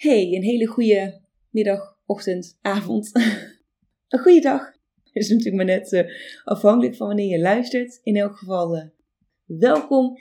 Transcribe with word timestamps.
Hey, 0.00 0.34
een 0.34 0.42
hele 0.42 0.66
goede 0.66 1.20
middag, 1.50 1.98
ochtend, 2.06 2.58
avond. 2.60 3.10
een 4.08 4.18
goede 4.18 4.40
dag. 4.40 4.72
Is 5.12 5.28
natuurlijk 5.28 5.56
maar 5.56 5.64
net 5.64 5.92
uh, 5.92 6.02
afhankelijk 6.44 6.96
van 6.96 7.06
wanneer 7.06 7.28
je 7.28 7.40
luistert. 7.40 8.00
In 8.02 8.16
elk 8.16 8.36
geval 8.36 8.76
uh, 8.76 8.84
welkom. 9.44 10.18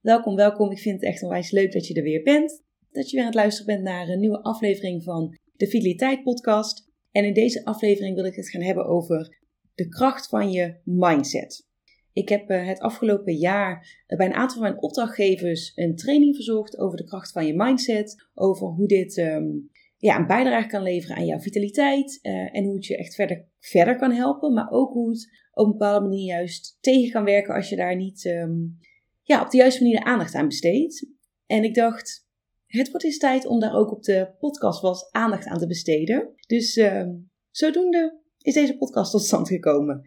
Welkom, 0.00 0.36
welkom. 0.36 0.70
Ik 0.70 0.78
vind 0.78 1.00
het 1.00 1.10
echt 1.10 1.22
onwijs 1.22 1.50
leuk 1.50 1.72
dat 1.72 1.86
je 1.86 1.94
er 1.94 2.02
weer 2.02 2.22
bent. 2.22 2.62
Dat 2.90 3.10
je 3.10 3.16
weer 3.16 3.20
aan 3.20 3.30
het 3.30 3.40
luisteren 3.40 3.74
bent 3.74 3.82
naar 3.82 4.08
een 4.08 4.20
nieuwe 4.20 4.42
aflevering 4.42 5.02
van 5.02 5.38
de 5.56 5.66
Vitaliteit 5.66 6.22
Podcast. 6.22 6.90
En 7.10 7.24
in 7.24 7.34
deze 7.34 7.64
aflevering 7.64 8.14
wil 8.14 8.24
ik 8.24 8.34
het 8.34 8.50
gaan 8.50 8.62
hebben 8.62 8.86
over 8.86 9.38
de 9.74 9.88
kracht 9.88 10.28
van 10.28 10.50
je 10.50 10.80
mindset. 10.84 11.66
Ik 12.12 12.28
heb 12.28 12.50
uh, 12.50 12.66
het 12.66 12.80
afgelopen 12.80 13.34
jaar 13.34 14.04
bij 14.06 14.26
een 14.26 14.34
aantal 14.34 14.58
van 14.58 14.70
mijn 14.70 14.82
opdrachtgevers 14.82 15.72
een 15.74 15.96
training 15.96 16.34
verzorgd 16.34 16.78
over 16.78 16.96
de 16.96 17.04
kracht 17.04 17.32
van 17.32 17.46
je 17.46 17.54
mindset. 17.54 18.26
Over 18.34 18.66
hoe 18.66 18.86
dit 18.86 19.16
um, 19.16 19.70
ja, 19.96 20.18
een 20.18 20.26
bijdrage 20.26 20.68
kan 20.68 20.82
leveren 20.82 21.16
aan 21.16 21.26
jouw 21.26 21.38
vitaliteit. 21.38 22.18
Uh, 22.22 22.56
en 22.56 22.64
hoe 22.64 22.74
het 22.74 22.86
je 22.86 22.96
echt 22.96 23.14
verder, 23.14 23.44
verder 23.58 23.96
kan 23.96 24.12
helpen. 24.12 24.52
Maar 24.52 24.70
ook 24.70 24.92
hoe 24.92 25.10
het 25.10 25.28
op 25.52 25.64
een 25.64 25.72
bepaalde 25.72 26.08
manier 26.08 26.26
juist 26.26 26.78
tegen 26.80 27.12
kan 27.12 27.24
werken 27.24 27.54
als 27.54 27.68
je 27.68 27.76
daar 27.76 27.96
niet 27.96 28.24
um, 28.24 28.78
ja, 29.22 29.42
op 29.42 29.50
de 29.50 29.56
juiste 29.56 29.82
manier 29.82 30.04
aandacht 30.04 30.34
aan 30.34 30.48
besteedt. 30.48 31.06
En 31.46 31.64
ik 31.64 31.74
dacht, 31.74 32.26
het 32.66 32.90
wordt 32.90 33.04
eens 33.04 33.18
tijd 33.18 33.46
om 33.46 33.60
daar 33.60 33.74
ook 33.74 33.92
op 33.92 34.02
de 34.02 34.34
podcast 34.38 34.80
wat 34.80 35.08
aandacht 35.10 35.46
aan 35.46 35.58
te 35.58 35.66
besteden. 35.66 36.34
Dus 36.46 36.76
uh, 36.76 37.08
zodoende 37.50 38.20
is 38.38 38.54
deze 38.54 38.76
podcast 38.76 39.10
tot 39.10 39.22
stand 39.22 39.48
gekomen. 39.48 40.02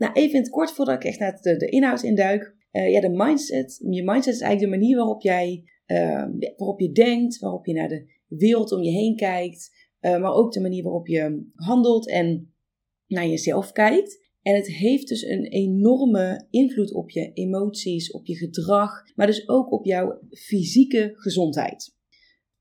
Nou, 0.00 0.12
even 0.12 0.34
in 0.34 0.40
het 0.40 0.50
kort 0.50 0.72
voordat 0.72 0.94
ik 0.94 1.04
echt 1.04 1.18
naar 1.18 1.38
de, 1.42 1.56
de 1.56 1.68
inhoud 1.68 2.02
induik. 2.02 2.54
Uh, 2.72 2.90
ja, 2.90 3.00
de 3.00 3.08
mindset. 3.08 3.80
Je 3.90 4.02
mindset 4.02 4.34
is 4.34 4.40
eigenlijk 4.40 4.72
de 4.72 4.78
manier 4.78 4.96
waarop 4.96 5.22
jij, 5.22 5.64
uh, 5.86 6.26
waarop 6.56 6.80
je 6.80 6.92
denkt, 6.92 7.38
waarop 7.38 7.66
je 7.66 7.72
naar 7.72 7.88
de 7.88 8.12
wereld 8.28 8.72
om 8.72 8.82
je 8.82 8.90
heen 8.90 9.16
kijkt. 9.16 9.70
Uh, 10.00 10.20
maar 10.20 10.32
ook 10.32 10.52
de 10.52 10.60
manier 10.60 10.82
waarop 10.82 11.06
je 11.06 11.50
handelt 11.54 12.08
en 12.08 12.54
naar 13.06 13.26
jezelf 13.26 13.72
kijkt. 13.72 14.28
En 14.42 14.54
het 14.54 14.66
heeft 14.66 15.08
dus 15.08 15.22
een 15.22 15.44
enorme 15.44 16.46
invloed 16.50 16.94
op 16.94 17.10
je 17.10 17.32
emoties, 17.32 18.10
op 18.10 18.26
je 18.26 18.36
gedrag, 18.36 18.90
maar 19.14 19.26
dus 19.26 19.48
ook 19.48 19.72
op 19.72 19.84
jouw 19.84 20.20
fysieke 20.30 21.12
gezondheid. 21.14 21.96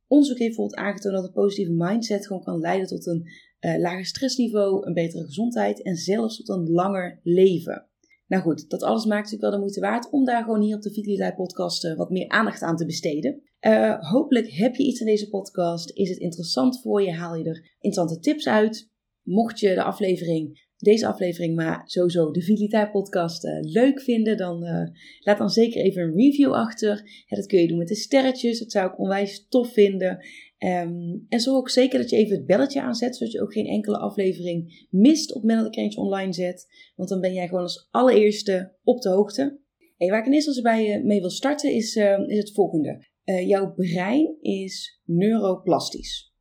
Onderzoek 0.08 0.38
heeft 0.38 0.56
bijvoorbeeld 0.56 0.88
aangetoond 0.88 1.16
dat 1.16 1.24
een 1.24 1.32
positieve 1.32 1.74
mindset 1.74 2.28
gewoon 2.28 2.44
kan 2.44 2.60
leiden 2.60 2.88
tot 2.88 3.06
een 3.06 3.24
uh, 3.60 3.78
lager 3.78 4.06
stressniveau, 4.06 4.88
een 4.88 4.94
betere 4.94 5.24
gezondheid 5.24 5.84
en 5.84 5.96
zelfs 5.96 6.36
tot 6.36 6.50
een 6.50 6.70
langer 6.70 7.20
leven. 7.24 7.88
Nou 8.28 8.44
goed, 8.44 8.70
dat 8.70 8.84
alles 8.84 9.06
maakt 9.06 9.24
natuurlijk 9.24 9.42
wel 9.42 9.52
de 9.52 9.58
moeite 9.58 9.80
waard 9.80 10.10
om 10.10 10.26
daar 10.26 10.44
gewoon 10.44 10.62
hier 10.62 10.76
op 10.76 10.82
de 10.82 10.94
Vitaliteit 10.94 11.36
Podcast 11.36 11.86
uh, 11.86 11.96
wat 11.96 12.10
meer 12.10 12.30
aandacht 12.30 12.62
aan 12.62 12.76
te 12.76 12.86
besteden. 12.86 13.42
Uh, 13.62 14.00
hopelijk 14.00 14.52
heb 14.52 14.76
je 14.76 14.84
iets 14.84 15.00
aan 15.00 15.08
deze 15.08 15.30
podcast. 15.30 15.92
Is 15.94 16.10
het 16.10 16.18
interessant 16.18 16.82
voor 16.82 17.02
je? 17.02 17.14
Haal 17.14 17.36
je 17.36 17.44
er 17.44 17.76
interessante 17.80 18.20
tips 18.20 18.48
uit? 18.48 18.92
Mocht 19.22 19.60
je 19.60 19.74
de 19.74 19.84
aflevering 19.84 20.69
deze 20.80 21.08
aflevering, 21.08 21.56
maar 21.56 21.82
sowieso 21.86 22.32
de 22.32 22.42
Vitaliteit 22.42 22.92
podcast 22.92 23.46
uh, 23.46 23.60
leuk 23.62 24.02
vinden, 24.02 24.38
dan 24.38 24.64
uh, 24.64 24.88
laat 25.20 25.38
dan 25.38 25.50
zeker 25.50 25.82
even 25.82 26.02
een 26.02 26.16
review 26.16 26.54
achter. 26.54 27.26
Dat 27.28 27.46
kun 27.46 27.62
je 27.62 27.68
doen 27.68 27.78
met 27.78 27.88
de 27.88 27.96
sterretjes, 27.96 28.60
dat 28.60 28.72
zou 28.72 28.92
ik 28.92 29.00
onwijs 29.00 29.46
tof 29.50 29.74
vinden. 29.74 30.18
Um, 30.58 31.26
en 31.30 31.40
zorg 31.40 31.58
ook 31.58 31.70
zeker 31.70 32.00
dat 32.00 32.10
je 32.10 32.16
even 32.16 32.36
het 32.36 32.46
belletje 32.46 32.82
aanzet, 32.82 33.16
zodat 33.16 33.34
je 33.34 33.42
ook 33.42 33.54
geen 33.54 33.66
enkele 33.66 33.98
aflevering 33.98 34.88
mist 34.90 35.34
op 35.34 35.42
het 35.42 35.52
moment 35.52 35.98
online 35.98 36.34
zet. 36.34 36.68
Want 36.96 37.10
dan 37.10 37.22
ben 37.22 37.34
jij 37.34 37.48
gewoon 37.48 37.64
als 37.64 37.88
allereerste 37.92 38.76
op 38.84 39.02
de 39.02 39.10
hoogte. 39.10 39.60
Hey, 39.98 40.10
waar 40.10 40.20
ik 40.20 40.26
in 40.26 40.34
eerste 40.34 40.50
instantie 40.50 40.84
bij 40.84 40.98
je 40.98 41.04
mee 41.04 41.20
wil 41.20 41.30
starten 41.30 41.74
is, 41.74 41.96
is 42.28 42.38
het 42.38 42.54
volgende. 42.54 43.06
jouw 43.24 43.74
brein 43.74 44.38
is 44.42 45.02
neuroplastisch. 45.06 46.34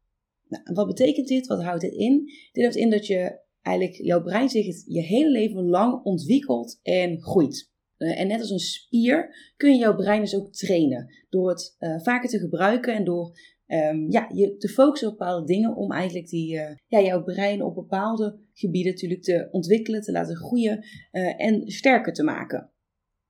Nou, 0.48 0.62
wat 0.74 0.86
betekent 0.86 1.28
dit? 1.28 1.46
Wat 1.46 1.62
houdt 1.62 1.80
dit 1.80 1.92
in? 1.92 2.30
Dit 2.52 2.62
houdt 2.62 2.76
in 2.76 2.90
dat 2.90 3.06
je 3.06 3.46
eigenlijk 3.62 3.96
jouw 3.96 4.22
brein 4.22 4.48
zich 4.48 4.84
je 4.86 5.00
hele 5.02 5.30
leven 5.30 5.68
lang 5.68 6.04
ontwikkelt 6.04 6.78
en 6.82 7.22
groeit. 7.22 7.70
Uh, 7.98 8.20
en 8.20 8.26
net 8.26 8.40
als 8.40 8.50
een 8.50 8.58
spier 8.58 9.34
kun 9.56 9.72
je 9.72 9.78
jouw 9.78 9.94
brein 9.94 10.20
dus 10.20 10.36
ook 10.36 10.52
trainen. 10.52 11.14
Door 11.28 11.48
het 11.48 11.76
uh, 11.78 12.00
vaker 12.00 12.28
te 12.28 12.38
gebruiken 12.38 12.94
en 12.94 13.04
door 13.04 13.38
um, 13.66 14.10
ja, 14.10 14.30
je 14.34 14.56
te 14.56 14.68
focussen 14.68 15.08
op 15.08 15.18
bepaalde 15.18 15.46
dingen. 15.46 15.76
Om 15.76 15.92
eigenlijk 15.92 16.28
die, 16.28 16.54
uh, 16.54 16.70
ja, 16.86 17.00
jouw 17.00 17.22
brein 17.22 17.62
op 17.62 17.74
bepaalde 17.74 18.38
gebieden 18.52 18.92
natuurlijk 18.92 19.22
te 19.22 19.48
ontwikkelen, 19.50 20.02
te 20.02 20.12
laten 20.12 20.36
groeien 20.36 20.84
en 21.36 21.70
sterker 21.70 22.12
te 22.12 22.22
maken. 22.22 22.72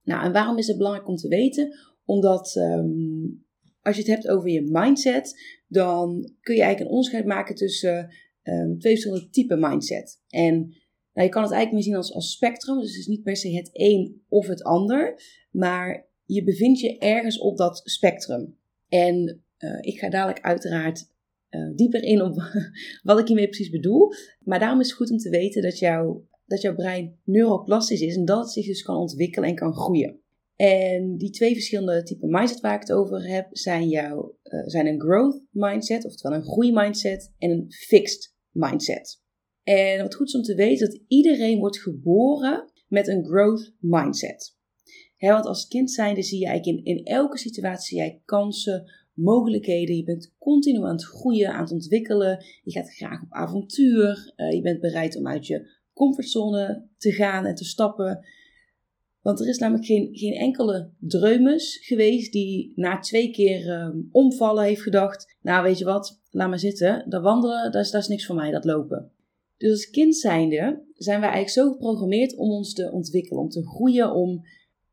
Nou, 0.02 0.24
en 0.24 0.32
waarom 0.32 0.58
is 0.58 0.66
het 0.66 0.76
belangrijk 0.76 1.08
om 1.08 1.16
te 1.16 1.28
weten? 1.28 1.76
Omdat 2.04 2.56
um, 2.56 3.46
als 3.80 3.96
je 3.96 4.02
het 4.02 4.10
hebt 4.10 4.28
over 4.28 4.48
je 4.48 4.70
mindset, 4.70 5.40
dan 5.66 6.32
kun 6.40 6.54
je 6.54 6.62
eigenlijk 6.62 6.80
een 6.80 6.96
onderscheid 6.96 7.26
maken 7.26 7.54
tussen 7.54 8.14
um, 8.48 8.78
twee 8.78 8.92
verschillende 8.92 9.30
typen 9.30 9.60
mindset. 9.60 10.20
En 10.28 10.54
nou, 11.12 11.26
je 11.26 11.28
kan 11.28 11.42
het 11.42 11.52
eigenlijk 11.52 11.72
meer 11.72 11.82
zien 11.82 11.94
als, 11.94 12.12
als 12.12 12.32
spectrum. 12.32 12.78
Dus 12.80 12.90
het 12.90 12.98
is 12.98 13.06
niet 13.06 13.22
per 13.22 13.36
se 13.36 13.56
het 13.56 13.70
een 13.72 14.22
of 14.28 14.46
het 14.46 14.62
ander. 14.62 15.22
Maar 15.50 16.06
je 16.24 16.44
bevindt 16.44 16.80
je 16.80 16.98
ergens 16.98 17.38
op 17.38 17.56
dat 17.56 17.80
spectrum. 17.84 18.56
En 18.88 19.42
uh, 19.58 19.78
ik 19.80 19.98
ga 19.98 20.08
dadelijk 20.08 20.40
uiteraard 20.40 21.10
uh, 21.50 21.76
dieper 21.76 22.02
in 22.02 22.22
op 22.22 22.34
wat 23.02 23.18
ik 23.18 23.26
hiermee 23.26 23.48
precies 23.48 23.70
bedoel. 23.70 24.12
Maar 24.44 24.58
daarom 24.58 24.80
is 24.80 24.86
het 24.86 24.96
goed 24.96 25.10
om 25.10 25.18
te 25.18 25.30
weten 25.30 25.62
dat, 25.62 25.78
jou, 25.78 26.20
dat 26.46 26.60
jouw 26.60 26.74
brein 26.74 27.18
neuroplastisch 27.24 28.00
is. 28.00 28.16
En 28.16 28.24
dat 28.24 28.38
het 28.38 28.50
zich 28.50 28.66
dus 28.66 28.82
kan 28.82 28.96
ontwikkelen 28.96 29.48
en 29.48 29.54
kan 29.54 29.74
groeien. 29.74 30.20
En 30.56 31.16
die 31.16 31.30
twee 31.30 31.52
verschillende 31.52 32.02
typen 32.02 32.30
mindset 32.30 32.60
waar 32.60 32.74
ik 32.74 32.80
het 32.80 32.92
over 32.92 33.28
heb, 33.28 33.48
zijn, 33.50 33.88
jouw, 33.88 34.36
uh, 34.44 34.66
zijn 34.66 34.86
een 34.86 35.00
growth 35.00 35.42
mindset, 35.50 36.04
oftewel 36.04 36.38
een 36.38 36.44
groeimindset, 36.44 37.32
en 37.38 37.50
een 37.50 37.72
fixed 37.72 38.36
mindset. 38.58 39.22
En 39.62 40.02
wat 40.02 40.14
goed 40.14 40.26
is 40.26 40.34
om 40.34 40.42
te 40.42 40.54
weten 40.54 40.90
dat 40.90 41.00
iedereen 41.06 41.58
wordt 41.58 41.78
geboren 41.78 42.70
met 42.88 43.08
een 43.08 43.24
growth 43.24 43.72
mindset. 43.78 44.56
want 45.18 45.46
als 45.46 45.68
kind 45.68 45.90
zijnde 45.90 46.22
zie 46.22 46.38
je 46.38 46.46
eigenlijk 46.46 46.86
in, 46.86 47.04
elke 47.04 47.38
situatie 47.38 47.96
jij 47.96 48.22
kansen, 48.24 48.92
mogelijkheden. 49.12 49.96
Je 49.96 50.04
bent 50.04 50.34
continu 50.38 50.84
aan 50.84 50.92
het 50.92 51.04
groeien, 51.04 51.52
aan 51.52 51.62
het 51.62 51.72
ontwikkelen. 51.72 52.44
Je 52.62 52.70
gaat 52.70 52.94
graag 52.94 53.22
op 53.22 53.32
avontuur. 53.32 54.32
Uh, 54.36 54.52
je 54.52 54.60
bent 54.60 54.80
bereid 54.80 55.16
om 55.16 55.28
uit 55.28 55.46
je 55.46 55.70
comfortzone 55.92 56.88
te 56.96 57.12
gaan 57.12 57.44
en 57.44 57.54
te 57.54 57.64
stappen. 57.64 58.26
Want 59.28 59.40
er 59.40 59.48
is 59.48 59.58
namelijk 59.58 59.86
geen, 59.86 60.08
geen 60.12 60.32
enkele 60.32 60.90
dreumes 60.98 61.78
geweest 61.86 62.32
die 62.32 62.72
na 62.74 62.98
twee 62.98 63.30
keer 63.30 63.66
uh, 63.66 63.88
omvallen 64.10 64.64
heeft 64.64 64.82
gedacht: 64.82 65.36
Nou, 65.42 65.62
weet 65.62 65.78
je 65.78 65.84
wat, 65.84 66.20
laat 66.30 66.48
maar 66.48 66.58
zitten. 66.58 67.04
Dat 67.08 67.22
wandelen, 67.22 67.72
dat 67.72 67.84
is, 67.84 67.90
dat 67.90 68.02
is 68.02 68.08
niks 68.08 68.26
voor 68.26 68.34
mij, 68.34 68.50
dat 68.50 68.64
lopen. 68.64 69.10
Dus 69.56 69.70
als 69.70 69.90
kind 69.90 70.16
zijnde 70.16 70.82
zijn 70.94 71.20
wij 71.20 71.30
eigenlijk 71.30 71.66
zo 71.66 71.72
geprogrammeerd 71.72 72.36
om 72.36 72.50
ons 72.50 72.74
te 72.74 72.92
ontwikkelen, 72.92 73.42
om 73.42 73.48
te 73.48 73.66
groeien, 73.66 74.14
om, 74.14 74.44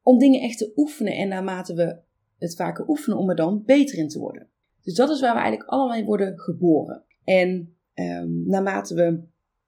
om 0.01 0.17
dingen 0.17 0.41
echt 0.41 0.57
te 0.57 0.71
oefenen. 0.75 1.13
En 1.13 1.27
naarmate 1.27 1.73
we 1.73 1.97
het 2.37 2.55
vaker 2.55 2.89
oefenen, 2.89 3.17
om 3.17 3.29
er 3.29 3.35
dan 3.35 3.63
beter 3.65 3.97
in 3.97 4.07
te 4.07 4.19
worden. 4.19 4.47
Dus 4.83 4.95
dat 4.95 5.09
is 5.09 5.19
waar 5.19 5.33
we 5.33 5.39
eigenlijk 5.39 5.69
allemaal 5.69 5.97
in 5.97 6.05
worden 6.05 6.39
geboren. 6.39 7.03
En 7.23 7.75
um, 7.93 8.43
naarmate 8.47 8.95
we 8.95 9.19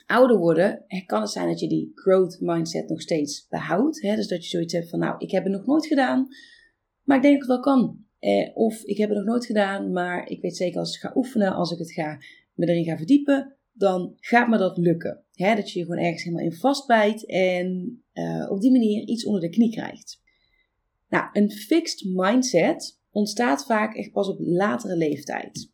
ouder 0.07 0.37
worden, 0.37 0.85
kan 1.05 1.21
het 1.21 1.29
zijn 1.29 1.47
dat 1.47 1.59
je 1.59 1.67
die 1.67 1.91
growth 1.95 2.37
mindset 2.39 2.89
nog 2.89 3.01
steeds 3.01 3.47
behoudt. 3.49 4.01
Hè? 4.01 4.15
Dus 4.15 4.27
dat 4.27 4.43
je 4.43 4.49
zoiets 4.49 4.73
hebt 4.73 4.89
van, 4.89 4.99
nou, 4.99 5.15
ik 5.17 5.31
heb 5.31 5.43
het 5.43 5.53
nog 5.53 5.65
nooit 5.65 5.85
gedaan, 5.85 6.27
maar 7.03 7.17
ik 7.17 7.23
denk 7.23 7.39
dat 7.39 7.47
het 7.47 7.65
wel 7.65 7.73
kan. 7.73 8.05
Eh, 8.19 8.49
of 8.53 8.83
ik 8.83 8.97
heb 8.97 9.09
het 9.09 9.17
nog 9.17 9.27
nooit 9.27 9.45
gedaan, 9.45 9.91
maar 9.91 10.29
ik 10.29 10.41
weet 10.41 10.57
zeker 10.57 10.79
als 10.79 10.95
ik 10.95 11.01
ga 11.01 11.11
oefenen, 11.15 11.53
als 11.53 11.71
ik 11.71 11.77
het 11.77 11.91
ga, 11.91 12.17
me 12.53 12.67
erin 12.67 12.83
ga 12.83 12.97
verdiepen, 12.97 13.55
dan 13.71 14.13
gaat 14.19 14.47
me 14.47 14.57
dat 14.57 14.77
lukken. 14.77 15.23
Hè? 15.33 15.55
Dat 15.55 15.71
je 15.71 15.79
je 15.79 15.85
gewoon 15.85 16.03
ergens 16.03 16.23
helemaal 16.23 16.45
in 16.45 16.53
vastbijt 16.53 17.25
en 17.25 18.01
uh, 18.13 18.51
op 18.51 18.61
die 18.61 18.71
manier 18.71 19.07
iets 19.07 19.25
onder 19.25 19.41
de 19.41 19.49
knie 19.49 19.71
krijgt. 19.71 20.21
Nou, 21.09 21.29
een 21.33 21.51
fixed 21.51 22.09
mindset 22.13 22.99
ontstaat 23.11 23.65
vaak 23.65 23.95
echt 23.95 24.11
pas 24.11 24.27
op 24.27 24.37
latere 24.39 24.95
leeftijd. 24.95 25.71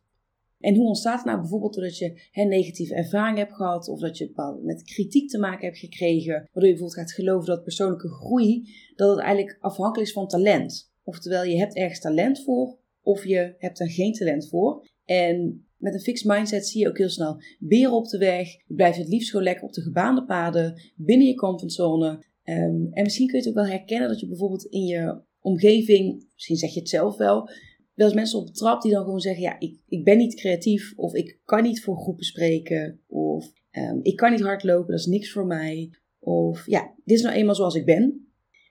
En 0.64 0.74
hoe 0.74 0.86
ontstaat 0.86 1.16
het 1.16 1.24
nou 1.24 1.40
bijvoorbeeld 1.40 1.74
doordat 1.74 1.98
je 1.98 2.20
negatieve 2.32 2.94
ervaring 2.94 3.38
hebt 3.38 3.54
gehad 3.54 3.88
of 3.88 4.00
dat 4.00 4.18
je 4.18 4.58
met 4.62 4.82
kritiek 4.82 5.28
te 5.28 5.38
maken 5.38 5.64
hebt 5.64 5.78
gekregen, 5.78 6.32
waardoor 6.32 6.62
je 6.62 6.78
bijvoorbeeld 6.78 6.98
gaat 6.98 7.12
geloven 7.12 7.46
dat 7.46 7.62
persoonlijke 7.62 8.08
groei, 8.08 8.68
dat 8.96 9.10
het 9.10 9.18
eigenlijk 9.18 9.56
afhankelijk 9.60 10.08
is 10.08 10.14
van 10.14 10.28
talent. 10.28 10.92
Oftewel, 11.02 11.44
je 11.44 11.58
hebt 11.58 11.76
ergens 11.76 12.00
talent 12.00 12.42
voor 12.42 12.78
of 13.02 13.24
je 13.24 13.54
hebt 13.58 13.80
er 13.80 13.90
geen 13.90 14.12
talent 14.12 14.48
voor. 14.48 14.86
En 15.04 15.66
met 15.76 15.94
een 15.94 16.00
fixed 16.00 16.28
mindset 16.28 16.66
zie 16.66 16.80
je 16.80 16.88
ook 16.88 16.98
heel 16.98 17.08
snel 17.08 17.42
beren 17.58 17.92
op 17.92 18.08
de 18.08 18.18
weg. 18.18 18.52
Je 18.66 18.74
blijft 18.74 18.98
het 18.98 19.08
liefst 19.08 19.30
gewoon 19.30 19.44
lekker 19.44 19.64
op 19.64 19.72
de 19.72 19.82
gebaande 19.82 20.24
paden, 20.24 20.82
binnen 20.96 21.26
je 21.26 21.34
comfortzone. 21.34 22.08
Um, 22.44 22.88
en 22.90 23.02
misschien 23.02 23.26
kun 23.26 23.38
je 23.38 23.44
het 23.44 23.56
ook 23.56 23.64
wel 23.64 23.72
herkennen 23.72 24.08
dat 24.08 24.20
je 24.20 24.28
bijvoorbeeld 24.28 24.64
in 24.64 24.84
je 24.84 25.20
omgeving, 25.40 26.26
misschien 26.34 26.56
zeg 26.56 26.74
je 26.74 26.80
het 26.80 26.88
zelf 26.88 27.16
wel, 27.16 27.50
wel 27.94 28.06
eens 28.06 28.16
mensen 28.16 28.38
op 28.38 28.54
trap 28.54 28.82
die 28.82 28.92
dan 28.92 29.04
gewoon 29.04 29.20
zeggen: 29.20 29.42
Ja, 29.42 29.58
ik, 29.58 29.78
ik 29.88 30.04
ben 30.04 30.16
niet 30.16 30.34
creatief, 30.34 30.92
of 30.96 31.14
ik 31.14 31.38
kan 31.44 31.62
niet 31.62 31.82
voor 31.82 31.96
groepen 31.96 32.24
spreken, 32.24 33.00
of 33.06 33.52
um, 33.72 34.00
ik 34.02 34.16
kan 34.16 34.30
niet 34.30 34.40
hardlopen, 34.40 34.90
dat 34.90 35.00
is 35.00 35.06
niks 35.06 35.32
voor 35.32 35.46
mij. 35.46 35.90
Of 36.18 36.66
ja, 36.66 36.94
dit 37.04 37.16
is 37.16 37.22
nou 37.22 37.34
eenmaal 37.34 37.54
zoals 37.54 37.74
ik 37.74 37.84
ben. 37.84 38.28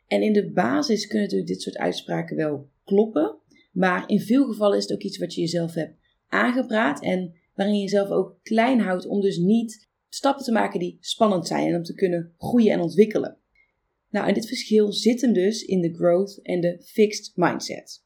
En 0.07 0.21
in 0.21 0.33
de 0.33 0.51
basis 0.51 1.07
kunnen 1.07 1.21
natuurlijk 1.21 1.51
dit 1.51 1.61
soort 1.61 1.77
uitspraken 1.77 2.35
wel 2.35 2.69
kloppen. 2.83 3.37
Maar 3.71 4.09
in 4.09 4.19
veel 4.19 4.45
gevallen 4.45 4.77
is 4.77 4.83
het 4.83 4.93
ook 4.93 5.03
iets 5.03 5.17
wat 5.17 5.33
je 5.33 5.41
jezelf 5.41 5.73
hebt 5.73 5.97
aangepraat. 6.27 7.03
En 7.03 7.33
waarin 7.55 7.75
je 7.75 7.81
jezelf 7.81 8.09
ook 8.09 8.39
klein 8.43 8.79
houdt 8.79 9.05
om 9.05 9.21
dus 9.21 9.37
niet 9.37 9.89
stappen 10.09 10.45
te 10.45 10.51
maken 10.51 10.79
die 10.79 10.97
spannend 10.99 11.47
zijn. 11.47 11.67
En 11.67 11.75
om 11.75 11.83
te 11.83 11.93
kunnen 11.93 12.33
groeien 12.37 12.71
en 12.71 12.81
ontwikkelen. 12.81 13.37
Nou, 14.09 14.27
en 14.27 14.33
dit 14.33 14.47
verschil 14.47 14.91
zit 14.91 15.21
hem 15.21 15.33
dus 15.33 15.63
in 15.63 15.81
de 15.81 15.93
growth 15.93 16.39
en 16.41 16.61
de 16.61 16.81
fixed 16.83 17.31
mindset. 17.35 18.02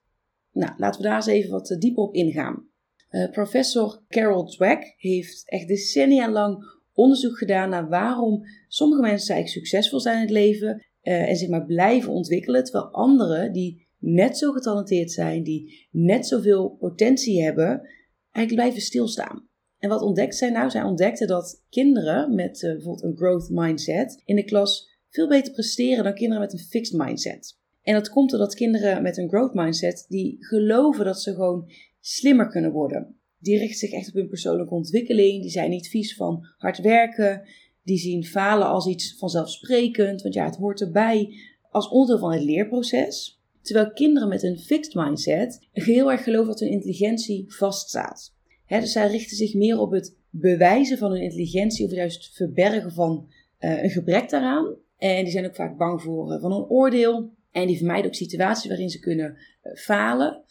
Nou, 0.58 0.74
laten 0.78 1.02
we 1.02 1.08
daar 1.08 1.16
eens 1.16 1.26
even 1.26 1.52
wat 1.52 1.76
dieper 1.80 2.04
op 2.04 2.14
ingaan. 2.14 2.70
Uh, 3.12 3.30
professor 3.32 4.04
Carol 4.08 4.46
Dweck 4.46 4.94
heeft 4.98 5.44
echt 5.46 5.68
decennia 5.68 6.32
lang 6.32 6.64
onderzoek 6.94 7.38
gedaan 7.38 7.70
naar 7.70 7.90
waarom 7.90 8.44
sommige 8.68 9.02
mensen 9.02 9.36
eigenlijk 9.36 9.66
succesvol 9.66 10.00
zijn 10.00 10.16
in 10.16 10.22
het 10.22 10.32
leven 10.32 10.86
uh, 11.04 11.30
en 11.30 11.36
zich 11.36 11.50
maar 11.50 11.66
blijven 11.66 12.12
ontwikkelen, 12.12 12.64
terwijl 12.64 12.92
anderen 12.92 13.52
die 13.52 13.88
net 14.00 14.38
zo 14.38 14.52
getalenteerd 14.52 15.12
zijn, 15.12 15.44
die 15.44 15.88
net 15.92 16.28
zoveel 16.28 16.70
potentie 16.70 17.44
hebben, 17.44 17.88
eigenlijk 18.32 18.56
blijven 18.56 18.82
stilstaan. 18.82 19.48
En 19.78 19.90
wat 19.90 20.02
ontdekt 20.02 20.36
zij 20.36 20.50
nou? 20.50 20.70
Zij 20.70 20.84
ontdekten 20.84 21.28
dat 21.28 21.64
kinderen 21.70 22.36
met 22.36 22.60
bijvoorbeeld 22.62 23.04
een 23.04 23.18
growth 23.18 23.50
mindset 23.50 24.22
in 24.26 24.36
de 24.36 24.44
klas 24.44 24.90
veel 25.10 25.28
beter 25.28 25.54
presteren 25.54 26.04
dan 26.04 26.14
kinderen 26.14 26.44
met 26.44 26.54
een 26.54 26.60
fixed 26.60 26.98
mindset. 26.98 27.58
En 27.88 27.94
dat 27.94 28.10
komt 28.10 28.30
doordat 28.30 28.56
kinderen 28.56 29.02
met 29.02 29.18
een 29.18 29.30
growth 29.30 29.54
mindset 29.54 30.06
die 30.10 30.38
geloven 30.40 31.06
dat 31.06 31.22
ze 31.22 31.34
gewoon 31.34 31.72
slimmer 32.00 32.48
kunnen 32.48 32.72
worden. 32.72 33.16
Die 33.40 33.58
richten 33.58 33.78
zich 33.78 33.92
echt 33.92 34.08
op 34.08 34.14
hun 34.14 34.28
persoonlijke 34.28 34.74
ontwikkeling. 34.74 35.42
Die 35.42 35.52
zijn 35.52 35.70
niet 35.70 35.88
vies 35.88 36.16
van 36.16 36.46
hard 36.58 36.78
werken. 36.78 37.42
Die 37.84 37.98
zien 37.98 38.26
falen 38.26 38.68
als 38.68 38.88
iets 38.88 39.16
vanzelfsprekend, 39.18 40.22
want 40.22 40.34
ja, 40.34 40.46
het 40.46 40.56
hoort 40.56 40.82
erbij 40.82 41.34
als 41.72 41.90
onderdeel 41.90 42.20
van 42.20 42.32
het 42.32 42.44
leerproces. 42.44 43.42
Terwijl 43.62 43.92
kinderen 43.92 44.30
met 44.30 44.44
een 44.44 44.60
fixed 44.60 44.94
mindset 44.94 45.68
heel 45.72 46.12
erg 46.12 46.24
geloven 46.24 46.48
dat 46.48 46.60
hun 46.60 46.70
intelligentie 46.70 47.46
vaststaat. 47.48 48.34
Dus 48.68 48.92
zij 48.92 49.08
richten 49.08 49.38
zich 49.38 49.54
meer 49.54 49.80
op 49.80 49.92
het 49.92 50.18
bewijzen 50.30 50.98
van 50.98 51.12
hun 51.12 51.22
intelligentie 51.22 51.86
of 51.86 51.92
juist 51.92 52.36
verbergen 52.36 52.92
van 52.92 53.28
uh, 53.60 53.84
een 53.84 53.90
gebrek 53.90 54.30
daaraan. 54.30 54.76
En 54.98 55.24
die 55.24 55.32
zijn 55.32 55.46
ook 55.46 55.56
vaak 55.56 55.78
bang 55.78 56.02
voor 56.02 56.34
uh, 56.34 56.42
van 56.42 56.52
een 56.52 56.70
oordeel. 56.70 57.36
En 57.62 57.68
die 57.68 57.78
vermijden 57.78 58.06
ook 58.06 58.16
situaties 58.16 58.68
waarin 58.68 58.90
ze 58.90 59.00
kunnen 59.00 59.38
uh, 59.64 59.74
falen. 59.74 60.44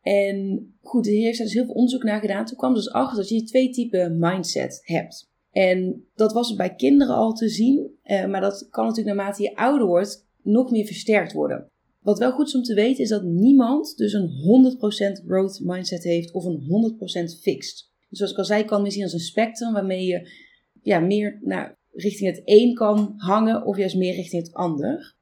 En 0.00 0.68
goed, 0.80 1.06
er 1.06 1.12
heeft 1.12 1.38
dus 1.38 1.52
heel 1.52 1.64
veel 1.64 1.74
onderzoek 1.74 2.02
naar 2.02 2.20
gedaan. 2.20 2.44
Toen 2.44 2.56
kwam 2.56 2.74
dus 2.74 2.90
achter 2.90 3.16
dat 3.16 3.28
je 3.28 3.42
twee 3.42 3.70
typen 3.70 4.18
mindset 4.18 4.80
hebt. 4.82 5.30
En 5.50 6.04
dat 6.14 6.32
was 6.32 6.54
bij 6.54 6.74
kinderen 6.74 7.14
al 7.14 7.32
te 7.32 7.48
zien, 7.48 7.90
eh, 8.02 8.26
maar 8.26 8.40
dat 8.40 8.68
kan 8.70 8.86
natuurlijk 8.86 9.16
naarmate 9.16 9.42
je 9.42 9.56
ouder 9.56 9.86
wordt 9.86 10.26
nog 10.42 10.70
meer 10.70 10.86
versterkt 10.86 11.32
worden. 11.32 11.66
Wat 12.00 12.18
wel 12.18 12.32
goed 12.32 12.46
is 12.46 12.54
om 12.54 12.62
te 12.62 12.74
weten 12.74 13.02
is 13.02 13.08
dat 13.08 13.22
niemand 13.22 13.96
dus 13.96 14.12
een 14.12 14.28
100% 14.28 15.22
growth 15.26 15.60
mindset 15.62 16.02
heeft 16.02 16.32
of 16.32 16.44
een 16.44 16.60
100% 16.60 17.40
fixed. 17.40 17.90
Dus 18.08 18.18
zoals 18.18 18.32
ik 18.32 18.38
al 18.38 18.44
zei, 18.44 18.64
kan 18.64 18.90
zien 18.90 19.02
als 19.02 19.12
een 19.12 19.18
spectrum 19.18 19.72
waarmee 19.72 20.04
je 20.04 20.30
ja, 20.82 21.00
meer 21.00 21.38
naar, 21.42 21.78
richting 21.92 22.30
het 22.30 22.42
een 22.44 22.74
kan 22.74 23.14
hangen 23.16 23.66
of 23.66 23.76
juist 23.76 23.96
meer 23.96 24.14
richting 24.14 24.42
het 24.42 24.54
ander. 24.54 25.16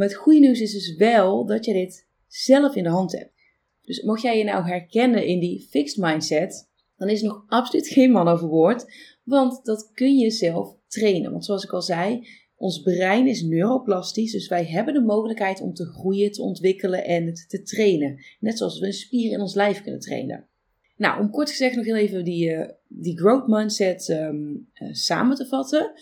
Maar 0.00 0.08
het 0.08 0.18
goede 0.18 0.38
nieuws 0.38 0.60
is 0.60 0.72
dus 0.72 0.96
wel 0.96 1.46
dat 1.46 1.64
je 1.64 1.72
dit 1.72 2.06
zelf 2.26 2.74
in 2.74 2.82
de 2.82 2.88
hand 2.88 3.12
hebt. 3.12 3.32
Dus 3.80 4.02
mocht 4.02 4.22
jij 4.22 4.38
je 4.38 4.44
nou 4.44 4.66
herkennen 4.66 5.26
in 5.26 5.40
die 5.40 5.60
fixed 5.60 5.96
mindset, 5.96 6.68
dan 6.96 7.08
is 7.08 7.22
nog 7.22 7.44
absoluut 7.48 7.88
geen 7.96 8.10
man 8.10 8.28
overwoord, 8.28 8.92
want 9.24 9.64
dat 9.64 9.90
kun 9.94 10.18
je 10.18 10.30
zelf 10.30 10.76
trainen. 10.86 11.30
Want 11.30 11.44
zoals 11.44 11.64
ik 11.64 11.70
al 11.70 11.82
zei, 11.82 12.26
ons 12.56 12.82
brein 12.82 13.26
is 13.26 13.42
neuroplastisch, 13.42 14.32
dus 14.32 14.48
wij 14.48 14.64
hebben 14.64 14.94
de 14.94 15.00
mogelijkheid 15.00 15.60
om 15.60 15.74
te 15.74 15.86
groeien, 15.86 16.32
te 16.32 16.42
ontwikkelen 16.42 17.04
en 17.04 17.26
het 17.26 17.44
te 17.48 17.62
trainen. 17.62 18.24
Net 18.38 18.58
zoals 18.58 18.78
we 18.78 18.86
een 18.86 18.92
spier 18.92 19.32
in 19.32 19.40
ons 19.40 19.54
lijf 19.54 19.82
kunnen 19.82 20.00
trainen. 20.00 20.48
Nou, 20.96 21.20
om 21.20 21.30
kort 21.30 21.50
gezegd 21.50 21.76
nog 21.76 21.84
heel 21.84 21.96
even 21.96 22.24
die, 22.24 22.50
uh, 22.50 22.68
die 22.88 23.18
growth 23.18 23.46
mindset 23.46 24.08
um, 24.08 24.68
uh, 24.74 24.88
samen 24.92 25.36
te 25.36 25.46
vatten, 25.46 25.92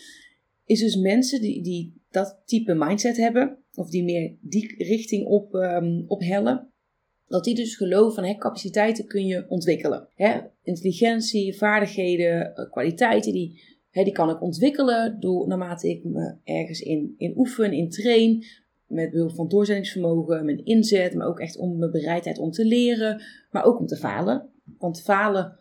is 0.65 0.79
dus 0.79 0.95
mensen 0.95 1.41
die, 1.41 1.63
die 1.63 2.01
dat 2.09 2.41
type 2.45 2.73
mindset 2.73 3.17
hebben, 3.17 3.57
of 3.75 3.89
die 3.89 4.03
meer 4.03 4.35
die 4.41 4.75
richting 4.77 5.25
op, 5.25 5.53
um, 5.53 6.03
ophellen, 6.07 6.71
dat 7.27 7.43
die 7.43 7.55
dus 7.55 7.75
geloven 7.75 8.13
van 8.13 8.23
hè, 8.23 8.35
capaciteiten 8.35 9.07
kun 9.07 9.25
je 9.25 9.45
ontwikkelen. 9.49 10.07
Hè, 10.15 10.39
intelligentie, 10.63 11.57
vaardigheden, 11.57 12.55
eh, 12.55 12.71
kwaliteiten, 12.71 13.33
die, 13.33 13.61
hè, 13.89 14.03
die 14.03 14.13
kan 14.13 14.29
ik 14.29 14.41
ontwikkelen 14.41 15.19
door, 15.19 15.47
naarmate 15.47 15.89
ik 15.89 16.03
me 16.03 16.35
ergens 16.43 16.81
in, 16.81 17.13
in 17.17 17.37
oefen, 17.37 17.73
in 17.73 17.89
train. 17.89 18.45
Met 18.87 19.11
behulp 19.11 19.35
van 19.35 19.47
doorzettingsvermogen, 19.47 20.45
mijn 20.45 20.65
inzet, 20.65 21.13
maar 21.13 21.27
ook 21.27 21.39
echt 21.39 21.57
om 21.57 21.77
mijn 21.77 21.91
bereidheid 21.91 22.37
om 22.37 22.51
te 22.51 22.65
leren, 22.65 23.21
maar 23.51 23.63
ook 23.63 23.79
om 23.79 23.85
te 23.85 23.95
falen. 23.95 24.49
Want 24.77 25.01
falen 25.01 25.59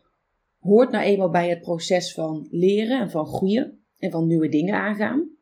hoort 0.59 0.91
nou 0.91 1.05
eenmaal 1.05 1.31
bij 1.31 1.49
het 1.49 1.61
proces 1.61 2.13
van 2.13 2.49
leren 2.51 3.01
en 3.01 3.11
van 3.11 3.27
groeien 3.27 3.79
en 3.99 4.11
van 4.11 4.27
nieuwe 4.27 4.49
dingen 4.49 4.75
aangaan. 4.75 5.38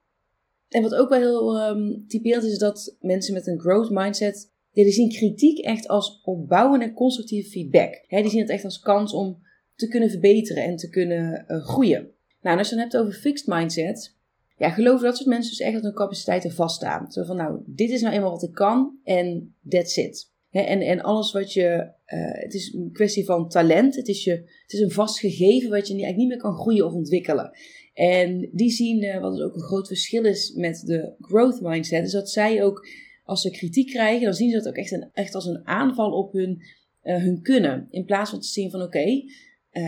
En 0.69 0.83
wat 0.83 0.95
ook 0.95 1.09
wel 1.09 1.19
heel 1.19 1.69
um, 1.69 2.05
typerend 2.09 2.45
is, 2.45 2.59
dat 2.59 2.97
mensen 3.01 3.35
met 3.35 3.47
een 3.47 3.61
growth 3.61 3.91
mindset 3.91 4.55
die 4.85 4.93
zien 4.93 5.09
kritiek 5.09 5.59
echt 5.59 5.89
als 5.89 6.21
opbouwende 6.25 6.85
en 6.85 6.93
constructieve 6.93 7.51
feedback. 7.51 8.05
die 8.09 8.29
zien 8.29 8.41
het 8.41 8.51
echt 8.51 8.65
als 8.65 8.81
kans 8.81 9.13
om 9.13 9.39
te 9.75 9.89
kunnen 9.89 10.11
verbeteren 10.11 10.65
en 10.65 10.77
te 10.77 10.89
kunnen 10.89 11.45
uh, 11.49 11.65
groeien. 11.65 12.11
Nou, 12.41 12.59
als 12.59 12.69
je 12.69 12.75
het 12.75 12.83
hebt 12.83 13.03
over 13.05 13.19
fixed 13.19 13.47
mindset, 13.47 14.15
ja, 14.57 14.71
geloven 14.71 15.05
dat 15.05 15.17
soort 15.17 15.29
mensen 15.29 15.51
dus 15.51 15.61
echt 15.61 15.75
dat 15.75 15.83
hun 15.83 15.95
capaciteiten 15.95 16.53
vaststaan. 16.53 17.13
Zo 17.13 17.25
van, 17.25 17.37
nou, 17.37 17.61
dit 17.67 17.91
is 17.91 18.01
nou 18.01 18.15
eenmaal 18.15 18.31
wat 18.31 18.43
ik 18.43 18.53
kan 18.53 18.99
en 19.05 19.55
that's 19.69 19.97
it. 19.97 20.35
En, 20.65 20.81
en 20.81 21.01
alles 21.01 21.33
wat 21.33 21.53
je, 21.53 21.91
uh, 22.07 22.43
het 22.43 22.55
is 22.55 22.73
een 22.73 22.93
kwestie 22.93 23.25
van 23.25 23.49
talent, 23.49 23.97
het 23.97 24.09
is, 24.09 24.25
je, 24.25 24.31
het 24.63 24.73
is 24.73 24.81
een 24.81 24.91
vast 24.91 25.19
gegeven 25.19 25.71
wat 25.71 25.87
je 25.87 25.93
eigenlijk 25.93 26.17
niet 26.17 26.29
meer 26.29 26.39
kan 26.39 26.55
groeien 26.55 26.87
of 26.87 26.93
ontwikkelen. 26.93 27.51
En 27.95 28.49
die 28.53 28.71
zien, 28.71 29.03
uh, 29.03 29.21
wat 29.21 29.41
ook 29.41 29.55
een 29.55 29.61
groot 29.61 29.87
verschil 29.87 30.25
is 30.25 30.53
met 30.55 30.83
de 30.87 31.15
growth 31.19 31.61
mindset, 31.61 32.05
is 32.05 32.13
dat 32.13 32.31
zij 32.31 32.65
ook 32.65 32.89
als 33.25 33.43
ze 33.43 33.51
kritiek 33.51 33.87
krijgen, 33.89 34.25
dan 34.25 34.35
zien 34.35 34.51
ze 34.51 34.57
dat 34.57 34.69
ook 34.69 34.77
echt, 34.77 34.93
een, 34.93 35.11
echt 35.13 35.35
als 35.35 35.47
een 35.47 35.67
aanval 35.67 36.11
op 36.11 36.33
hun, 36.33 36.63
uh, 37.03 37.17
hun 37.17 37.43
kunnen. 37.43 37.87
In 37.91 38.05
plaats 38.05 38.31
van 38.31 38.41
te 38.41 38.49
zien 38.49 38.71
van 38.71 38.83
oké, 38.83 38.99
okay, 38.99 39.25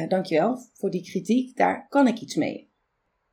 dankjewel 0.09 0.57
voor 0.73 0.91
die 0.91 1.03
kritiek, 1.03 1.57
daar 1.57 1.87
kan 1.89 2.07
ik 2.07 2.21
iets 2.21 2.35
mee. 2.35 2.69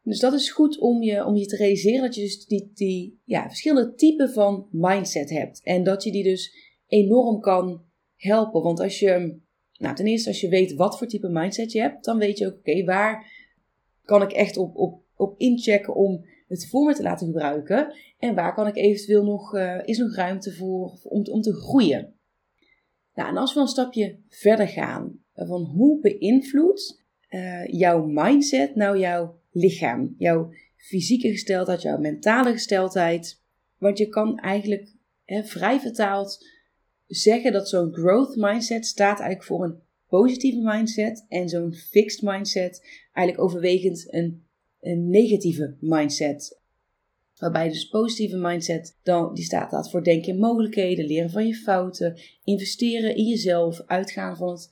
Dus 0.06 0.20
dat 0.20 0.34
is 0.34 0.52
goed 0.52 0.80
om 0.80 1.04
je, 1.04 1.26
om 1.26 1.36
je 1.36 1.46
te 1.46 1.56
realiseren 1.56 2.02
dat 2.02 2.16
je 2.16 2.22
dus 2.22 2.46
die, 2.46 2.72
die 2.74 3.22
ja, 3.24 3.48
verschillende 3.48 3.94
typen 3.94 4.30
van 4.30 4.68
mindset 4.72 5.30
hebt. 5.30 5.62
En 5.64 5.84
dat 5.84 6.04
je 6.04 6.12
die 6.12 6.24
dus 6.24 6.65
enorm 6.96 7.40
kan 7.40 7.84
helpen. 8.16 8.62
Want 8.62 8.80
als 8.80 9.00
je, 9.00 9.40
nou 9.78 9.96
ten 9.96 10.06
eerste 10.06 10.30
als 10.30 10.42
je 10.42 10.50
weet 10.50 10.74
wat 10.74 10.98
voor 10.98 11.08
type 11.08 11.30
mindset 11.30 11.72
je 11.72 11.80
hebt, 11.80 12.06
dan 12.06 12.18
weet 12.18 12.38
je 12.38 12.46
ook 12.46 12.58
oké, 12.58 12.84
waar 12.84 13.32
kan 14.04 14.22
ik 14.22 14.32
echt 14.32 14.58
op, 14.58 14.76
op, 14.76 15.02
op 15.16 15.40
inchecken 15.40 15.96
om 15.96 16.26
het 16.48 16.68
voor 16.70 16.86
me 16.86 16.94
te 16.94 17.04
laten 17.04 17.28
gebruiken? 17.28 17.94
En 18.20 18.36
waar 18.36 18.54
kan 18.54 18.68
ik 18.68 18.76
eventueel 18.76 19.24
nog, 19.24 19.56
uh, 19.56 19.82
is 19.86 19.98
nog 19.98 20.16
ruimte 20.16 20.54
voor 20.54 21.00
om, 21.04 21.26
om 21.26 21.42
te 21.42 21.54
groeien? 21.54 22.14
Nou, 23.14 23.30
en 23.30 23.38
als 23.38 23.54
we 23.54 23.60
een 23.60 23.68
stapje 23.68 24.20
verder 24.30 24.68
gaan, 24.68 25.20
van 25.34 25.64
hoe 25.64 26.00
beïnvloedt 26.00 27.04
uh, 27.30 27.66
jouw 27.66 28.06
mindset 28.06 28.76
nou 28.76 29.00
jouw 29.00 29.40
lichaam, 29.52 30.16
jouw 30.18 30.52
fysieke 30.76 31.30
gesteldheid, 31.30 31.82
jouw 31.82 31.98
mentale 31.98 32.52
gesteldheid? 32.52 33.44
Want 33.78 33.98
je 33.98 34.08
kan 34.08 34.40
eigenlijk 34.40 34.96
hè, 35.24 35.44
vrij 35.44 35.80
vertaald 35.80 36.46
zeggen 37.08 37.52
dat 37.52 37.70
zo'n 37.70 37.94
growth 37.94 38.36
mindset 38.36 38.86
staat 38.86 39.20
eigenlijk 39.20 39.44
voor 39.44 39.64
een 39.64 39.80
positieve 40.08 40.62
mindset 40.62 41.26
en 41.30 41.50
zo'n 41.50 41.74
fixed 41.74 42.22
mindset 42.22 42.82
eigenlijk 43.14 43.48
overwegend 43.48 44.14
een 44.14 44.46
een 44.86 45.10
negatieve 45.10 45.76
mindset. 45.80 46.60
Waarbij 47.38 47.70
dus 47.70 47.88
positieve 47.88 48.38
mindset, 48.38 48.98
dan, 49.04 49.34
die 49.34 49.44
staat 49.44 49.72
dat 49.72 49.90
voor 49.90 50.04
denken 50.04 50.34
in 50.34 50.40
mogelijkheden, 50.40 51.06
leren 51.06 51.30
van 51.30 51.48
je 51.48 51.56
fouten, 51.56 52.20
investeren 52.44 53.16
in 53.16 53.26
jezelf, 53.26 53.82
uitgaan 53.86 54.38
van 54.38 54.50
het 54.50 54.72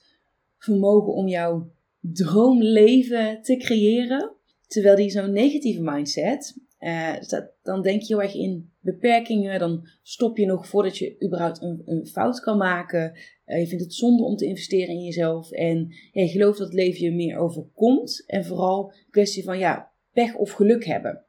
vermogen 0.58 1.14
om 1.14 1.28
jouw 1.28 1.72
droomleven 2.00 3.42
te 3.42 3.58
creëren. 3.58 4.32
Terwijl 4.68 4.96
die 4.96 5.10
zo'n 5.10 5.32
negatieve 5.32 5.82
mindset, 5.82 6.58
Uh, 6.84 7.14
dan 7.62 7.82
denk 7.82 8.02
je 8.02 8.08
heel 8.08 8.22
erg 8.22 8.34
in 8.34 8.72
beperkingen. 8.80 9.60
Dan 9.60 9.88
stop 10.02 10.38
je 10.38 10.46
nog 10.46 10.68
voordat 10.68 10.98
je 10.98 11.16
überhaupt 11.26 11.62
een, 11.62 12.08
fout 12.08 12.40
kan 12.40 12.58
maken. 12.58 13.18
Uh, 13.46 13.60
je 13.60 13.68
vindt 13.68 13.84
het 13.84 13.94
zonde 13.94 14.24
om 14.24 14.36
te 14.36 14.46
investeren 14.46 14.96
in 14.96 15.04
jezelf. 15.04 15.52
En 15.52 15.94
je 16.12 16.28
gelooft 16.28 16.58
dat 16.58 16.68
het 16.68 16.76
leven 16.76 17.06
je 17.06 17.12
meer 17.12 17.38
overkomt. 17.38 18.24
En 18.28 18.46
vooral 18.46 18.92
een 18.92 19.12
kwestie 19.12 19.44
van 19.44 19.58
ja, 19.58 19.92
pech 20.12 20.36
of 20.36 20.52
geluk 20.52 20.86
hebben. 20.86 21.26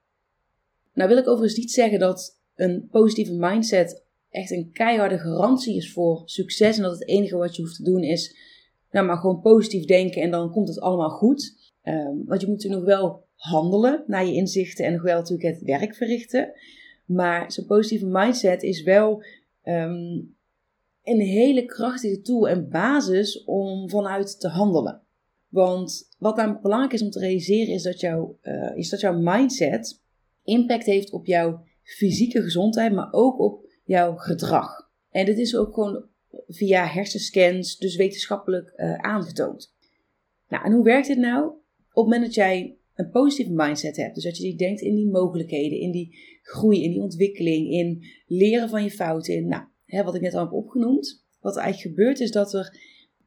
Nou 0.94 1.08
wil 1.08 1.18
ik 1.18 1.28
overigens 1.28 1.58
niet 1.58 1.73
zeggen 1.73 1.99
dat 1.99 2.40
een 2.54 2.88
positieve 2.90 3.34
mindset 3.34 4.04
echt 4.30 4.50
een 4.50 4.70
keiharde 4.73 5.18
garantie 5.18 5.76
is 5.76 5.92
voor 5.92 6.23
succes. 6.25 6.76
En 6.76 6.82
dat 6.82 6.99
het 6.99 7.08
enige 7.08 7.37
wat 7.37 7.56
je 7.56 7.62
hoeft 7.62 7.76
te 7.76 7.82
doen 7.82 8.02
is 8.02 8.52
nou 8.94 9.06
maar 9.06 9.16
gewoon 9.16 9.40
positief 9.40 9.84
denken 9.84 10.23
en 10.23 10.30
dan 10.30 10.50
komt 10.50 10.68
het 10.68 10.80
allemaal 10.80 11.11
goed. 11.11 11.73
Um, 11.82 12.25
want 12.26 12.40
je 12.40 12.46
moet 12.46 12.56
natuurlijk 12.56 12.87
nog 12.87 12.99
wel 12.99 13.26
handelen 13.44 14.04
naar 14.06 14.26
je 14.26 14.32
inzichten 14.32 14.84
en 14.84 14.92
nog 14.92 15.02
wel 15.02 15.18
natuurlijk 15.18 15.54
het 15.54 15.62
werk 15.62 15.94
verrichten. 15.94 16.52
Maar 17.04 17.52
zo'n 17.52 17.66
positieve 17.66 18.06
mindset 18.06 18.62
is 18.62 18.82
wel 18.82 19.24
um, 19.64 20.36
een 21.02 21.20
hele 21.20 21.64
krachtige 21.64 22.20
tool 22.20 22.48
en 22.48 22.68
basis 22.68 23.44
om 23.44 23.90
vanuit 23.90 24.40
te 24.40 24.48
handelen. 24.48 25.02
Want 25.48 26.14
wat 26.18 26.36
namelijk 26.36 26.62
belangrijk 26.62 26.92
is 26.92 27.02
om 27.02 27.10
te 27.10 27.18
realiseren 27.18 27.74
is 27.74 27.82
dat, 27.82 28.00
jouw, 28.00 28.38
uh, 28.42 28.76
is 28.76 28.88
dat 28.88 29.00
jouw 29.00 29.18
mindset 29.18 30.02
impact 30.44 30.86
heeft 30.86 31.12
op 31.12 31.26
jouw 31.26 31.64
fysieke 31.82 32.42
gezondheid, 32.42 32.92
maar 32.92 33.12
ook 33.12 33.38
op 33.38 33.66
jouw 33.84 34.16
gedrag. 34.16 34.90
En 35.10 35.24
dit 35.24 35.38
is 35.38 35.56
ook 35.56 35.74
gewoon 35.74 36.04
via 36.46 36.86
hersenscans, 36.86 37.78
dus 37.78 37.96
wetenschappelijk 37.96 38.72
uh, 38.76 38.94
aangetoond. 38.94 39.74
Nou, 40.48 40.64
en 40.64 40.72
hoe 40.72 40.84
werkt 40.84 41.06
dit 41.06 41.18
nou? 41.18 41.44
Op 41.46 42.04
het 42.04 42.04
moment 42.04 42.22
dat 42.22 42.34
jij 42.34 42.76
een 42.94 43.10
positieve 43.10 43.52
mindset 43.52 43.96
hebt, 43.96 44.14
dus 44.14 44.24
dat 44.24 44.36
je 44.36 44.42
die 44.42 44.56
denkt 44.56 44.80
in 44.80 44.94
die 44.94 45.10
mogelijkheden, 45.10 45.78
in 45.78 45.90
die 45.90 46.18
groei, 46.42 46.84
in 46.84 46.90
die 46.90 47.00
ontwikkeling, 47.00 47.70
in 47.70 48.04
leren 48.26 48.68
van 48.68 48.82
je 48.82 48.90
fouten, 48.90 49.46
nou, 49.46 49.64
hè, 49.84 50.02
wat 50.02 50.14
ik 50.14 50.20
net 50.20 50.34
al 50.34 50.44
heb 50.44 50.52
opgenoemd. 50.52 51.24
Wat 51.40 51.56
er 51.56 51.62
eigenlijk 51.62 51.94
gebeurt 51.94 52.20
is 52.20 52.30
dat 52.30 52.54
er 52.54 52.78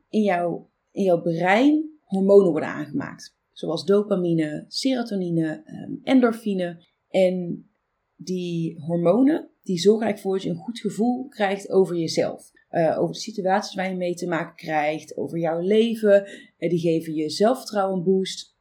in, 0.09 0.21
jouw 0.21 0.69
in 0.91 1.03
jouw 1.03 1.21
brein 1.21 1.89
hormonen 2.03 2.51
worden 2.51 2.69
aangemaakt. 2.69 3.35
Zoals 3.51 3.85
dopamine, 3.85 4.65
serotonine, 4.67 5.63
ehm, 5.65 5.91
endorfine. 6.03 6.85
En 7.09 7.67
die 8.15 8.79
hormonen, 8.79 9.49
die 9.63 9.79
zorgen 9.79 10.05
eigenlijk 10.05 10.21
voor 10.21 10.33
dat 10.33 10.43
je 10.43 10.49
een 10.49 10.65
goed 10.65 10.79
gevoel 10.79 11.27
krijgt 11.27 11.69
over 11.69 11.95
jezelf. 11.95 12.51
Uh, 12.71 12.99
over 12.99 13.13
de 13.13 13.19
situaties 13.19 13.75
waar 13.75 13.89
je 13.89 13.95
mee 13.95 14.15
te 14.15 14.27
maken 14.27 14.55
krijgt, 14.55 15.17
over 15.17 15.39
jouw 15.39 15.59
leven. 15.59 16.27
Uh, 16.57 16.69
die 16.69 16.79
geven 16.79 17.13
je 17.13 17.29
zelfvertrouwen 17.29 17.97
een 17.97 18.03
boost. 18.03 18.55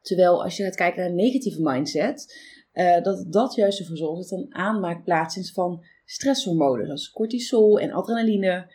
Terwijl 0.00 0.42
als 0.42 0.56
je 0.56 0.62
gaat 0.62 0.74
kijken 0.74 1.00
naar 1.00 1.10
een 1.10 1.16
negatieve 1.16 1.62
mindset, 1.62 2.34
uh, 2.74 3.02
dat 3.02 3.32
dat 3.32 3.54
juist 3.54 3.80
ervoor 3.80 3.96
zorgt 3.96 4.30
dat 4.30 4.38
een 4.38 4.54
aanmaak 4.54 5.04
plaatsvindt 5.04 5.52
van 5.52 5.84
stresshormonen, 6.04 6.86
zoals 6.86 7.10
cortisol 7.10 7.78
en 7.80 7.92
adrenaline. 7.92 8.72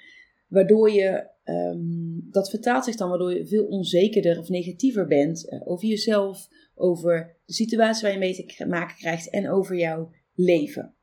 Waardoor 0.48 0.92
je, 0.92 1.28
um, 1.44 2.28
dat 2.32 2.50
vertaalt 2.50 2.86
zich 2.86 2.96
dan, 2.96 3.10
waardoor 3.10 3.34
je 3.34 3.48
veel 3.48 3.66
onzekerder 3.66 4.40
of 4.40 4.50
negatiever 4.50 5.08
bent 5.08 5.62
over 5.66 5.88
jezelf, 5.88 6.48
over 6.76 7.38
de 7.46 7.54
situatie 7.54 8.02
waar 8.02 8.12
je 8.12 8.18
mee 8.18 8.46
te 8.46 8.66
maken 8.66 8.96
krijgt 8.96 9.30
en 9.30 9.50
over 9.50 9.78
jouw 9.78 10.12
leven. 10.34 10.94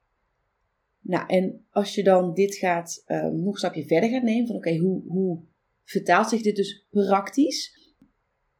Nou, 1.00 1.26
en 1.26 1.64
als 1.71 1.95
je 1.95 2.02
dan 2.02 2.35
dit 2.35 2.55
gaat, 2.55 3.05
um, 3.07 3.43
nog 3.43 3.52
een 3.52 3.59
stapje 3.59 3.87
verder 3.87 4.11
gaat 4.11 4.23
nemen, 4.23 4.47
van 4.47 4.57
oké, 4.57 4.76
hoe, 4.76 5.02
hoe 5.07 5.41
vertaalt 5.85 6.29
zich 6.29 6.43
dit 6.43 6.57
dus 6.57 6.87
praktisch? 6.91 7.82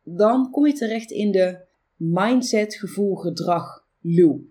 Dan 0.02 0.50
kom 0.50 0.66
je 0.66 0.73
terecht 0.73 1.11
in 1.11 1.30
de 1.30 1.64
mindset, 1.97 2.75
gevoel, 2.75 3.14
gedrag 3.14 3.87
loop. 4.00 4.42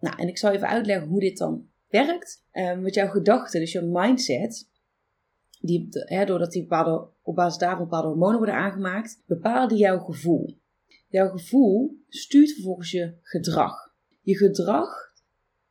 Nou, 0.00 0.16
en 0.18 0.28
ik 0.28 0.38
zal 0.38 0.52
even 0.52 0.68
uitleggen 0.68 1.08
hoe 1.08 1.20
dit 1.20 1.38
dan 1.38 1.68
werkt. 1.88 2.46
Um, 2.52 2.80
met 2.80 2.94
jouw 2.94 3.08
gedachten, 3.08 3.60
dus 3.60 3.72
je 3.72 3.82
mindset, 3.82 4.68
die, 5.60 5.88
hè, 5.90 6.24
doordat 6.24 6.52
die 6.52 6.62
bepaalde, 6.62 7.08
op 7.22 7.34
basis 7.34 7.58
daarvan 7.58 7.84
bepaalde 7.84 8.08
hormonen 8.08 8.36
worden 8.36 8.54
aangemaakt, 8.54 9.22
bepalen 9.26 9.68
die 9.68 9.78
jouw 9.78 9.98
gevoel. 9.98 10.58
Jouw 11.08 11.28
gevoel 11.28 12.02
stuurt 12.08 12.52
vervolgens 12.52 12.90
je 12.90 13.14
gedrag. 13.22 13.94
Je 14.20 14.36
gedrag 14.36 15.12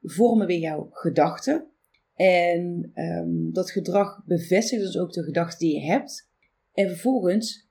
vormen 0.02 0.48
weer 0.48 0.60
jouw 0.60 0.88
gedachten. 0.92 1.68
En 2.16 2.92
um, 2.94 3.54
dat 3.54 3.72
gedrag 3.72 4.24
bevestigt 4.26 4.82
dus 4.82 4.98
ook 4.98 5.12
de 5.12 5.24
gedachten 5.24 5.60
die 5.60 5.80
je 5.80 5.86
hebt. 5.86 6.30
En 6.74 6.88
vervolgens 6.88 7.67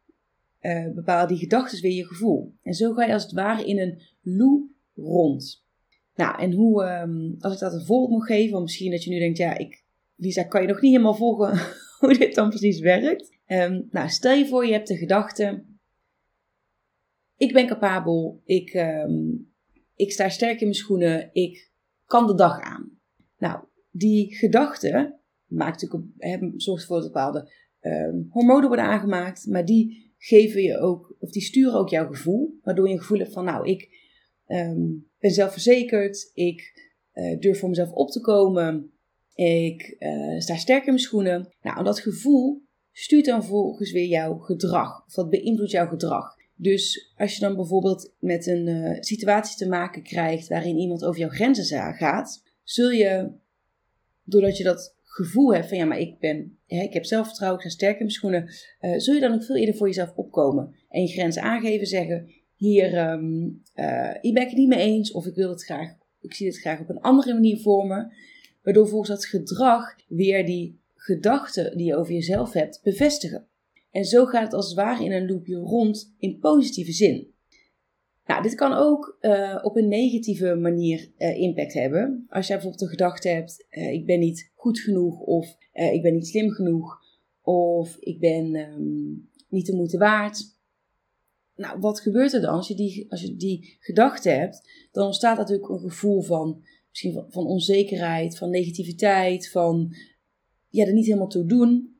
uh, 0.60 0.94
bepalen 0.94 1.28
die 1.28 1.38
gedachten 1.38 1.82
weer 1.82 1.92
je 1.92 2.06
gevoel. 2.06 2.54
En 2.62 2.75
zo 2.75 2.92
ga 2.92 3.04
je 3.04 3.12
als 3.12 3.22
het 3.22 3.32
ware 3.32 3.66
in 3.66 3.78
een 3.78 4.02
loop 4.20 4.68
rond. 4.94 5.64
Nou, 6.14 6.40
en 6.40 6.52
hoe, 6.52 6.84
um, 6.84 7.36
als 7.38 7.52
ik 7.52 7.58
dat 7.58 7.72
een 7.72 7.84
voorbeeld 7.84 8.10
moet 8.10 8.26
geven, 8.26 8.62
misschien 8.62 8.90
dat 8.90 9.04
je 9.04 9.10
nu 9.10 9.18
denkt, 9.18 9.38
ja, 9.38 9.56
ik, 9.56 9.84
Lisa, 10.16 10.42
kan 10.42 10.62
je 10.62 10.68
nog 10.68 10.80
niet 10.80 10.90
helemaal 10.90 11.14
volgen 11.14 11.60
hoe 12.00 12.18
dit 12.18 12.34
dan 12.34 12.48
precies 12.48 12.80
werkt. 12.80 13.36
Um, 13.46 13.88
nou, 13.90 14.08
stel 14.08 14.34
je 14.34 14.46
voor, 14.46 14.66
je 14.66 14.72
hebt 14.72 14.88
de 14.88 14.96
gedachte, 14.96 15.64
ik 17.36 17.52
ben 17.52 17.66
capabel, 17.66 18.40
ik, 18.44 18.75
um, 18.75 19.52
ik 19.94 20.12
sta 20.12 20.28
sterk 20.28 20.60
in 20.60 20.66
mijn 20.66 20.75
schoenen, 20.75 21.30
ik 21.32 21.70
kan 22.06 22.26
de 22.26 22.34
dag 22.34 22.60
aan. 22.60 22.98
Nou, 23.38 23.64
die 23.90 24.34
gedachte 24.34 25.18
maakt 25.46 25.82
natuurlijk, 25.82 26.88
dat 26.88 27.02
bepaalde 27.02 27.52
hormonen 28.28 28.66
worden 28.68 28.84
aangemaakt, 28.84 29.46
maar 29.46 29.64
die 29.64 30.05
geven 30.18 30.62
je 30.62 30.78
ook, 30.78 31.16
of 31.18 31.30
die 31.30 31.42
sturen 31.42 31.78
ook 31.78 31.88
jouw 31.88 32.06
gevoel, 32.06 32.58
waardoor 32.62 32.87
je 32.87 32.92
een 32.92 33.00
gevoel 33.00 33.18
hebt 33.18 33.32
van, 33.32 33.44
nou, 33.44 33.68
ik 33.68 33.88
um, 34.46 35.08
ben 35.18 35.30
zelfverzekerd, 35.30 36.30
ik 36.35 36.85
uh, 37.14 37.38
durf 37.38 37.58
voor 37.58 37.68
mezelf 37.68 37.92
op 37.92 38.11
te 38.11 38.20
komen, 38.20 38.90
ik 39.35 39.96
uh, 39.99 40.40
sta 40.40 40.56
sterk 40.56 40.80
in 40.80 40.92
mijn 40.92 40.99
schoenen. 40.99 41.54
Nou, 41.62 41.85
dat 41.85 42.00
gevoel 42.00 42.62
stuurt 42.92 43.25
dan 43.25 43.40
vervolgens 43.40 43.92
weer 43.92 44.06
jouw 44.06 44.38
gedrag, 44.38 45.06
of 45.06 45.12
dat 45.12 45.30
beïnvloedt 45.30 45.70
jouw 45.70 45.88
gedrag. 45.88 46.35
Dus 46.54 47.12
als 47.16 47.35
je 47.35 47.40
dan 47.40 47.56
bijvoorbeeld 47.56 48.14
met 48.18 48.46
een 48.46 48.66
uh, 48.66 48.96
situatie 49.00 49.56
te 49.56 49.68
maken 49.68 50.02
krijgt 50.02 50.49
waarin 50.49 50.78
iemand 50.78 51.04
over 51.04 51.20
jouw 51.20 51.28
grenzen 51.28 51.94
gaat, 51.94 52.42
zul 52.62 52.90
je, 52.90 53.30
doordat 54.25 54.56
je 54.56 54.64
dat 54.64 54.96
gevoel 55.16 55.54
hebt 55.54 55.68
van 55.68 55.76
ja, 55.76 55.85
maar 55.85 55.99
ik 55.99 56.18
ben, 56.18 56.58
hè, 56.66 56.82
ik 56.82 56.92
heb 56.92 57.04
zelfvertrouwen, 57.04 57.61
ik 57.61 57.66
sta 57.66 57.76
sterk 57.76 57.92
in 57.92 57.99
mijn 57.99 58.11
schoenen, 58.11 58.50
uh, 58.80 58.99
zul 58.99 59.14
je 59.14 59.20
dan 59.20 59.32
ook 59.32 59.44
veel 59.44 59.56
eerder 59.56 59.75
voor 59.75 59.87
jezelf 59.87 60.12
opkomen 60.16 60.75
en 60.88 61.02
je 61.02 61.08
grenzen 61.08 61.42
aangeven, 61.42 61.87
zeggen 61.87 62.30
hier, 62.56 63.11
um, 63.11 63.62
hier 64.20 64.32
ben 64.32 64.42
ik 64.42 64.49
het 64.49 64.56
niet 64.56 64.68
mee 64.68 64.78
eens 64.78 65.12
of 65.12 65.26
ik 65.26 65.35
wil 65.35 65.49
het 65.49 65.64
graag, 65.64 65.94
ik 66.20 66.35
zie 66.35 66.46
het 66.46 66.58
graag 66.58 66.80
op 66.80 66.88
een 66.88 67.00
andere 67.00 67.35
manier 67.35 67.61
voor 67.61 67.87
me, 67.87 68.06
waardoor 68.62 68.88
volgens 68.88 69.11
dat 69.11 69.26
gedrag 69.26 69.94
weer 70.08 70.46
die 70.46 70.80
gedachten 70.94 71.76
die 71.76 71.87
je 71.87 71.96
over 71.96 72.12
jezelf 72.12 72.52
hebt 72.52 72.80
bevestigen. 72.82 73.46
En 73.90 74.04
zo 74.04 74.25
gaat 74.25 74.42
het 74.42 74.52
als 74.52 74.66
het 74.66 74.76
ware 74.76 75.04
in 75.04 75.12
een 75.12 75.26
loopje 75.26 75.56
rond 75.56 76.14
in 76.18 76.38
positieve 76.38 76.92
zin. 76.92 77.35
Nou, 78.26 78.42
dit 78.42 78.54
kan 78.54 78.73
ook 78.73 79.18
uh, 79.21 79.59
op 79.62 79.76
een 79.76 79.88
negatieve 79.88 80.54
manier 80.54 81.11
uh, 81.18 81.38
impact 81.38 81.73
hebben. 81.73 82.26
Als 82.28 82.47
jij 82.47 82.56
bijvoorbeeld 82.56 82.90
de 82.90 82.97
gedachte 82.97 83.28
hebt: 83.28 83.66
uh, 83.71 83.92
ik 83.92 84.06
ben 84.06 84.18
niet 84.18 84.52
goed 84.54 84.80
genoeg, 84.80 85.21
of 85.21 85.56
ik 85.73 86.02
ben 86.02 86.14
niet 86.14 86.26
slim 86.26 86.50
genoeg, 86.50 87.00
of 87.42 87.97
ik 88.00 88.21
ben 88.21 88.54
um, 88.54 89.30
niet 89.49 89.66
de 89.66 89.75
moeite 89.75 89.99
waard. 89.99 90.54
Nou, 91.56 91.80
wat 91.80 92.00
gebeurt 92.00 92.33
er 92.33 92.40
dan 92.40 92.54
als 92.54 92.68
je 92.68 92.75
die, 92.75 93.06
als 93.11 93.21
je 93.23 93.37
die 93.37 93.76
gedachte 93.80 94.28
hebt? 94.28 94.88
Dan 94.92 95.06
ontstaat 95.06 95.37
natuurlijk 95.37 95.68
een 95.68 95.78
gevoel 95.78 96.23
van 96.23 96.62
misschien 96.88 97.25
van, 97.28 97.47
onzekerheid, 97.47 98.38
van 98.38 98.50
negativiteit, 98.50 99.50
van 99.50 99.95
ja, 100.68 100.87
er 100.87 100.92
niet 100.92 101.06
helemaal 101.06 101.28
toe 101.28 101.47
doen. 101.47 101.97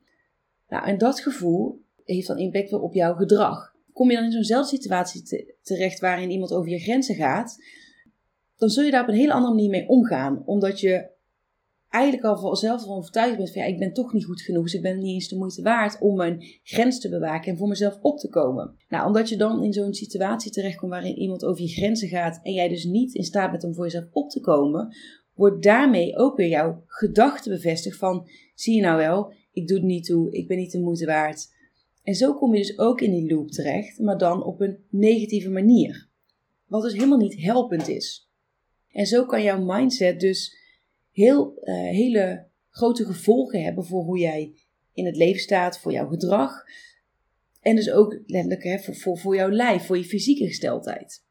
Nou, 0.67 0.85
en 0.85 0.97
dat 0.97 1.19
gevoel 1.19 1.81
heeft 2.03 2.27
dan 2.27 2.37
impact 2.37 2.73
op 2.73 2.93
jouw 2.93 3.13
gedrag. 3.13 3.75
Kom 3.97 4.09
je 4.09 4.15
dan 4.15 4.25
in 4.25 4.31
zo'nzelfde 4.31 4.75
situatie 4.77 5.53
terecht 5.61 5.99
waarin 5.99 6.29
iemand 6.29 6.51
over 6.51 6.69
je 6.69 6.79
grenzen 6.79 7.15
gaat, 7.15 7.57
dan 8.57 8.69
zul 8.69 8.83
je 8.83 8.91
daar 8.91 9.01
op 9.01 9.07
een 9.07 9.15
hele 9.15 9.33
andere 9.33 9.53
manier 9.53 9.69
mee 9.69 9.87
omgaan. 9.87 10.43
Omdat 10.45 10.79
je 10.79 11.09
eigenlijk 11.89 12.25
al 12.25 12.37
vanzelf 12.37 12.81
van 12.81 12.95
overtuigd 12.95 13.37
bent 13.37 13.51
van 13.51 13.61
ja, 13.61 13.67
ik 13.67 13.79
ben 13.79 13.93
toch 13.93 14.13
niet 14.13 14.25
goed 14.25 14.41
genoeg, 14.41 14.63
dus 14.63 14.73
ik 14.73 14.81
ben 14.81 14.97
niet 14.97 15.13
eens 15.13 15.27
de 15.27 15.37
moeite 15.37 15.61
waard 15.61 15.99
om 15.99 16.15
mijn 16.15 16.43
grens 16.63 16.99
te 16.99 17.09
bewaken 17.09 17.51
en 17.51 17.57
voor 17.57 17.67
mezelf 17.67 17.97
op 18.01 18.19
te 18.19 18.29
komen. 18.29 18.75
Nou, 18.89 19.07
omdat 19.07 19.29
je 19.29 19.37
dan 19.37 19.63
in 19.63 19.73
zo'n 19.73 19.93
situatie 19.93 20.51
terechtkomt 20.51 20.91
waarin 20.91 21.17
iemand 21.17 21.45
over 21.45 21.61
je 21.61 21.69
grenzen 21.69 22.07
gaat 22.07 22.39
en 22.43 22.53
jij 22.53 22.67
dus 22.67 22.83
niet 22.83 23.13
in 23.13 23.23
staat 23.23 23.51
bent 23.51 23.63
om 23.63 23.73
voor 23.73 23.83
jezelf 23.83 24.07
op 24.11 24.29
te 24.29 24.39
komen, 24.39 24.95
wordt 25.33 25.63
daarmee 25.63 26.17
ook 26.17 26.37
weer 26.37 26.49
jouw 26.49 26.83
gedachte 26.85 27.49
bevestigd 27.49 27.97
van 27.97 28.29
zie 28.55 28.75
je 28.75 28.81
nou 28.81 28.97
wel, 28.97 29.33
ik 29.51 29.67
doe 29.67 29.77
het 29.77 29.85
niet 29.85 30.05
toe, 30.05 30.31
ik 30.31 30.47
ben 30.47 30.57
niet 30.57 30.71
de 30.71 30.79
moeite 30.79 31.05
waard. 31.05 31.55
En 32.07 32.15
zo 32.15 32.33
kom 32.33 32.53
je 32.53 32.61
dus 32.61 32.77
ook 32.77 33.01
in 33.01 33.11
die 33.11 33.33
loop 33.33 33.51
terecht, 33.51 33.99
maar 33.99 34.17
dan 34.17 34.43
op 34.43 34.61
een 34.61 34.77
negatieve 34.89 35.49
manier. 35.49 36.09
Wat 36.65 36.83
dus 36.83 36.93
helemaal 36.93 37.17
niet 37.17 37.41
helpend 37.41 37.87
is. 37.87 38.29
En 38.91 39.05
zo 39.05 39.25
kan 39.25 39.43
jouw 39.43 39.63
mindset 39.63 40.19
dus 40.19 40.57
heel, 41.11 41.59
uh, 41.63 41.75
hele 41.75 42.47
grote 42.69 43.05
gevolgen 43.05 43.63
hebben 43.63 43.85
voor 43.85 44.03
hoe 44.03 44.19
jij 44.19 44.53
in 44.93 45.05
het 45.05 45.15
leven 45.15 45.41
staat, 45.41 45.79
voor 45.79 45.91
jouw 45.91 46.07
gedrag. 46.07 46.63
En 47.61 47.75
dus 47.75 47.91
ook 47.91 48.21
letterlijk 48.25 48.63
hè, 48.63 48.79
voor, 48.79 48.95
voor, 48.95 49.17
voor 49.17 49.35
jouw 49.35 49.49
lijf, 49.49 49.85
voor 49.85 49.97
je 49.97 50.05
fysieke 50.05 50.45
gesteldheid. 50.45 51.23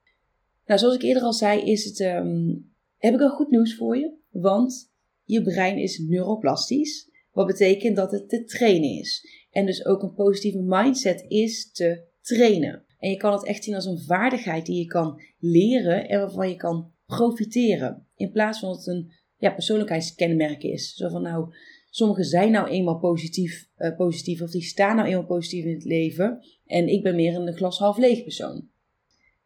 Nou, 0.66 0.80
zoals 0.80 0.94
ik 0.94 1.02
eerder 1.02 1.22
al 1.22 1.32
zei, 1.32 1.60
is 1.60 1.84
het, 1.84 2.00
ehm, 2.00 2.54
heb 2.98 3.14
ik 3.14 3.20
al 3.20 3.30
goed 3.30 3.50
nieuws 3.50 3.76
voor 3.76 3.96
je. 3.96 4.12
Want 4.30 4.92
je 5.24 5.42
brein 5.42 5.78
is 5.78 5.98
neuroplastisch. 5.98 7.10
Wat 7.32 7.46
betekent 7.46 7.96
dat 7.96 8.10
het 8.10 8.28
te 8.28 8.44
trainen 8.44 8.90
is. 8.90 9.45
En 9.56 9.66
dus 9.66 9.84
ook 9.86 10.02
een 10.02 10.14
positieve 10.14 10.62
mindset 10.62 11.24
is 11.28 11.72
te 11.72 12.04
trainen. 12.20 12.84
En 12.98 13.10
je 13.10 13.16
kan 13.16 13.32
het 13.32 13.46
echt 13.46 13.64
zien 13.64 13.74
als 13.74 13.84
een 13.84 14.00
vaardigheid 14.00 14.66
die 14.66 14.78
je 14.78 14.86
kan 14.86 15.20
leren 15.38 16.08
en 16.08 16.20
waarvan 16.20 16.48
je 16.48 16.56
kan 16.56 16.92
profiteren. 17.06 18.06
In 18.16 18.30
plaats 18.30 18.58
van 18.58 18.68
dat 18.68 18.78
het 18.78 18.86
een 18.86 19.12
ja, 19.36 19.50
persoonlijkheidskenmerk 19.50 20.62
is. 20.62 20.94
Zo 20.94 21.08
van 21.08 21.22
nou, 21.22 21.54
sommigen 21.90 22.24
zijn 22.24 22.50
nou 22.50 22.68
eenmaal 22.68 22.98
positief, 22.98 23.68
uh, 23.78 23.96
positief 23.96 24.42
of 24.42 24.50
die 24.50 24.62
staan 24.62 24.96
nou 24.96 25.08
eenmaal 25.08 25.26
positief 25.26 25.64
in 25.64 25.74
het 25.74 25.84
leven. 25.84 26.46
En 26.66 26.88
ik 26.88 27.02
ben 27.02 27.14
meer 27.14 27.34
een 27.34 27.56
glas 27.56 27.78
half 27.78 27.96
leeg 27.96 28.22
persoon. 28.22 28.68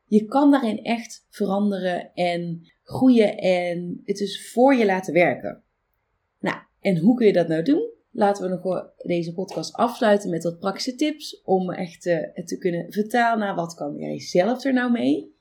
Je 0.04 0.24
kan 0.24 0.50
daarin 0.50 0.84
echt 0.84 1.26
veranderen 1.28 2.14
en 2.14 2.70
groeien 2.82 3.38
en 3.38 4.02
het 4.04 4.20
is 4.20 4.50
voor 4.50 4.74
je 4.74 4.84
laten 4.84 5.12
werken. 5.12 5.62
Nou, 6.40 6.56
en 6.80 6.98
hoe 6.98 7.16
kun 7.16 7.26
je 7.26 7.32
dat 7.32 7.48
nou 7.48 7.62
doen? 7.62 7.98
Laten 8.12 8.42
we 8.42 8.58
nog 8.62 8.92
deze 8.96 9.34
podcast 9.34 9.74
afsluiten 9.74 10.30
met 10.30 10.42
wat 10.42 10.58
praktische 10.58 10.94
tips 10.94 11.42
om 11.44 11.70
echt 11.70 12.04
het 12.04 12.48
te 12.48 12.58
kunnen 12.58 12.92
vertalen 12.92 13.38
naar 13.38 13.54
wat 13.54 13.74
kan 13.74 13.96
jij 13.96 14.20
zelf 14.20 14.64
er 14.64 14.72
nou 14.72 14.90
mee. 14.92 15.34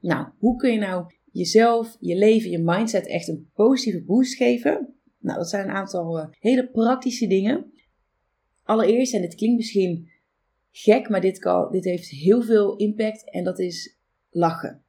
Nou, 0.00 0.28
hoe 0.38 0.56
kun 0.56 0.72
je 0.72 0.78
nou 0.78 1.14
jezelf, 1.32 1.96
je 2.00 2.16
leven, 2.16 2.50
je 2.50 2.58
mindset 2.58 3.06
echt 3.06 3.28
een 3.28 3.50
positieve 3.54 4.04
boost 4.04 4.36
geven? 4.36 4.94
Nou, 5.18 5.38
dat 5.38 5.48
zijn 5.48 5.68
een 5.68 5.74
aantal 5.74 6.18
uh, 6.18 6.26
hele 6.30 6.68
praktische 6.68 7.26
dingen. 7.26 7.72
Allereerst, 8.62 9.14
en 9.14 9.20
dit 9.20 9.34
klinkt 9.34 9.56
misschien 9.56 10.10
gek, 10.70 11.08
maar 11.08 11.20
dit, 11.20 11.38
kan, 11.38 11.72
dit 11.72 11.84
heeft 11.84 12.08
heel 12.08 12.42
veel 12.42 12.76
impact 12.76 13.30
en 13.30 13.44
dat 13.44 13.58
is 13.58 13.98
lachen. 14.30 14.82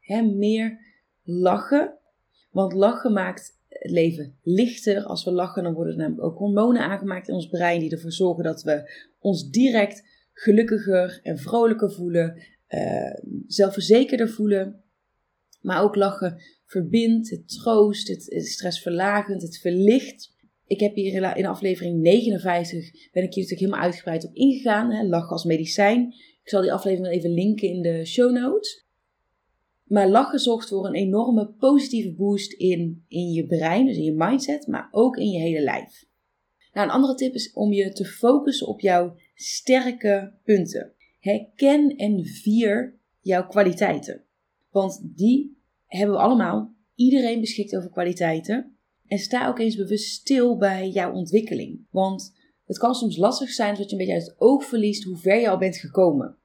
He, 0.00 0.22
meer 0.22 0.78
lachen, 1.22 1.98
want 2.50 2.72
lachen 2.72 3.12
maakt 3.12 3.57
leven 3.90 4.38
lichter. 4.42 5.02
Als 5.02 5.24
we 5.24 5.30
lachen, 5.30 5.62
dan 5.62 5.74
worden 5.74 5.92
er 5.92 5.98
namelijk 5.98 6.24
ook 6.24 6.38
hormonen 6.38 6.82
aangemaakt 6.82 7.28
in 7.28 7.34
ons 7.34 7.48
brein 7.48 7.80
die 7.80 7.90
ervoor 7.90 8.12
zorgen 8.12 8.44
dat 8.44 8.62
we 8.62 8.90
ons 9.18 9.50
direct 9.50 10.02
gelukkiger 10.32 11.20
en 11.22 11.38
vrolijker 11.38 11.92
voelen, 11.92 12.42
uh, 12.68 13.14
zelfverzekerder 13.46 14.28
voelen. 14.28 14.82
Maar 15.60 15.82
ook 15.82 15.94
lachen 15.94 16.42
verbindt, 16.66 17.30
het 17.30 17.48
troost, 17.48 18.08
het 18.08 18.28
is 18.28 18.52
stressverlagend, 18.52 19.42
het 19.42 19.58
verlicht. 19.58 20.36
Ik 20.66 20.80
heb 20.80 20.94
hier 20.94 21.36
in 21.36 21.46
aflevering 21.46 22.00
59, 22.00 22.90
ben 22.92 23.22
ik 23.22 23.34
hier 23.34 23.42
natuurlijk 23.42 23.60
helemaal 23.60 23.80
uitgebreid 23.80 24.26
op 24.26 24.34
ingegaan. 24.34 24.92
Hè, 24.92 25.02
lachen 25.02 25.30
als 25.30 25.44
medicijn. 25.44 26.06
Ik 26.42 26.48
zal 26.48 26.62
die 26.62 26.72
aflevering 26.72 27.14
even 27.14 27.30
linken 27.30 27.68
in 27.68 27.82
de 27.82 28.04
show 28.04 28.32
notes. 28.32 28.87
Maar 29.88 30.08
lachen 30.08 30.38
zorgt 30.38 30.68
voor 30.68 30.86
een 30.86 30.94
enorme 30.94 31.46
positieve 31.46 32.12
boost 32.12 32.52
in, 32.52 33.04
in 33.08 33.30
je 33.32 33.46
brein, 33.46 33.86
dus 33.86 33.96
in 33.96 34.04
je 34.04 34.14
mindset, 34.16 34.66
maar 34.66 34.88
ook 34.90 35.16
in 35.16 35.30
je 35.30 35.38
hele 35.38 35.60
lijf. 35.60 36.06
Nou, 36.72 36.86
een 36.86 36.94
andere 36.94 37.14
tip 37.14 37.34
is 37.34 37.52
om 37.52 37.72
je 37.72 37.92
te 37.92 38.04
focussen 38.04 38.66
op 38.66 38.80
jouw 38.80 39.16
sterke 39.34 40.32
punten. 40.44 40.92
Herken 41.20 41.96
en 41.96 42.24
vier 42.24 42.98
jouw 43.20 43.46
kwaliteiten. 43.46 44.24
Want 44.70 45.00
die 45.16 45.58
hebben 45.86 46.16
we 46.16 46.22
allemaal. 46.22 46.74
Iedereen 46.94 47.40
beschikt 47.40 47.76
over 47.76 47.90
kwaliteiten. 47.90 48.76
En 49.06 49.18
sta 49.18 49.48
ook 49.48 49.58
eens 49.58 49.76
bewust 49.76 50.12
stil 50.12 50.56
bij 50.56 50.88
jouw 50.88 51.12
ontwikkeling. 51.12 51.86
Want 51.90 52.36
het 52.64 52.78
kan 52.78 52.94
soms 52.94 53.16
lastig 53.16 53.50
zijn 53.50 53.74
dat 53.74 53.84
je 53.84 53.92
een 53.92 53.98
beetje 53.98 54.12
uit 54.14 54.26
het 54.26 54.40
oog 54.40 54.64
verliest 54.64 55.04
hoe 55.04 55.16
ver 55.16 55.40
je 55.40 55.48
al 55.48 55.58
bent 55.58 55.76
gekomen. 55.76 56.37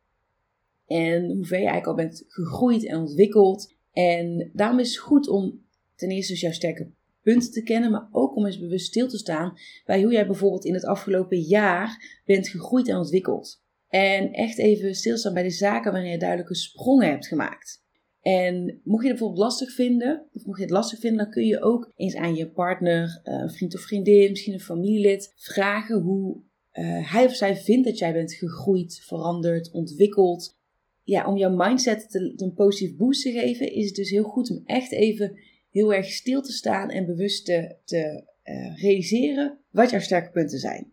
En 0.93 1.31
hoe 1.31 1.45
ver 1.45 1.59
je 1.59 1.67
eigenlijk 1.67 1.87
al 1.87 2.05
bent 2.05 2.23
gegroeid 2.27 2.85
en 2.85 2.97
ontwikkeld. 2.97 3.73
En 3.91 4.49
daarom 4.53 4.79
is 4.79 4.89
het 4.89 4.97
goed 4.97 5.27
om 5.27 5.61
ten 5.95 6.09
eerste 6.09 6.31
dus 6.31 6.41
jouw 6.41 6.51
sterke 6.51 6.91
punten 7.21 7.51
te 7.51 7.63
kennen, 7.63 7.91
maar 7.91 8.07
ook 8.11 8.35
om 8.35 8.45
eens 8.45 8.59
bewust 8.59 8.85
stil 8.85 9.07
te 9.07 9.17
staan 9.17 9.57
bij 9.85 10.01
hoe 10.01 10.11
jij 10.11 10.25
bijvoorbeeld 10.25 10.65
in 10.65 10.73
het 10.73 10.85
afgelopen 10.85 11.39
jaar 11.39 12.21
bent 12.25 12.47
gegroeid 12.47 12.87
en 12.87 12.97
ontwikkeld. 12.97 13.61
En 13.87 14.31
echt 14.31 14.57
even 14.57 14.95
stilstaan 14.95 15.33
bij 15.33 15.43
de 15.43 15.49
zaken 15.49 15.91
waarin 15.91 16.11
je 16.11 16.17
duidelijke 16.17 16.55
sprongen 16.55 17.09
hebt 17.09 17.27
gemaakt. 17.27 17.81
En 18.21 18.81
mocht 18.83 19.03
je 19.03 19.09
het 19.09 19.17
bijvoorbeeld 19.17 19.47
lastig 19.47 19.73
vinden, 19.73 20.27
of 20.33 20.45
mocht 20.45 20.57
je 20.57 20.63
het 20.63 20.73
lastig 20.73 20.99
vinden, 20.99 21.23
dan 21.23 21.33
kun 21.33 21.45
je 21.45 21.61
ook 21.61 21.91
eens 21.95 22.15
aan 22.15 22.35
je 22.35 22.49
partner, 22.49 23.19
eh, 23.23 23.33
een 23.33 23.51
vriend 23.51 23.75
of 23.75 23.81
vriendin, 23.81 24.29
misschien 24.29 24.53
een 24.53 24.59
familielid, 24.59 25.33
vragen 25.35 26.01
hoe 26.01 26.41
uh, 26.73 27.11
hij 27.11 27.25
of 27.25 27.35
zij 27.35 27.55
vindt 27.55 27.85
dat 27.85 27.97
jij 27.97 28.13
bent 28.13 28.33
gegroeid, 28.33 29.01
veranderd, 29.05 29.71
ontwikkeld. 29.71 30.57
Ja, 31.03 31.27
om 31.27 31.37
jouw 31.37 31.55
mindset 31.55 32.09
te, 32.09 32.33
een 32.35 32.53
positieve 32.53 32.95
boost 32.95 33.21
te 33.21 33.31
geven, 33.31 33.73
is 33.73 33.85
het 33.85 33.95
dus 33.95 34.09
heel 34.09 34.23
goed 34.23 34.51
om 34.51 34.61
echt 34.65 34.91
even 34.91 35.39
heel 35.71 35.93
erg 35.93 36.05
stil 36.05 36.41
te 36.41 36.51
staan 36.51 36.89
en 36.89 37.05
bewust 37.05 37.45
te, 37.45 38.23
uh, 38.43 38.81
realiseren 38.81 39.57
wat 39.69 39.89
jouw 39.89 39.99
sterke 39.99 40.31
punten 40.31 40.59
zijn. 40.59 40.91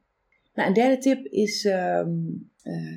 Nou, 0.55 0.69
een 0.69 0.75
derde 0.75 0.99
tip 0.99 1.25
is 1.27 1.65
um, 1.65 2.51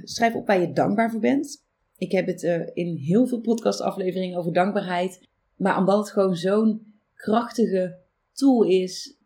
schrijf 0.03 0.33
op 0.35 0.47
waar 0.47 0.61
je 0.61 0.73
dankbaar 0.73 1.11
voor 1.11 1.19
bent. 1.19 1.63
Ik 1.97 2.11
heb 2.11 2.25
het 2.25 2.43
uh, 2.43 2.61
in 2.73 2.95
heel 2.95 3.27
veel 3.27 3.41
podcastafleveringen 3.41 4.37
over 4.37 4.53
dankbaarheid. 4.53 5.27
Maar 5.55 5.77
omdat 5.77 5.97
het 5.97 6.09
gewoon 6.09 6.35
zo'n 6.35 6.93
krachtige 7.15 7.97
tool 8.31 8.63
is, 8.63 9.17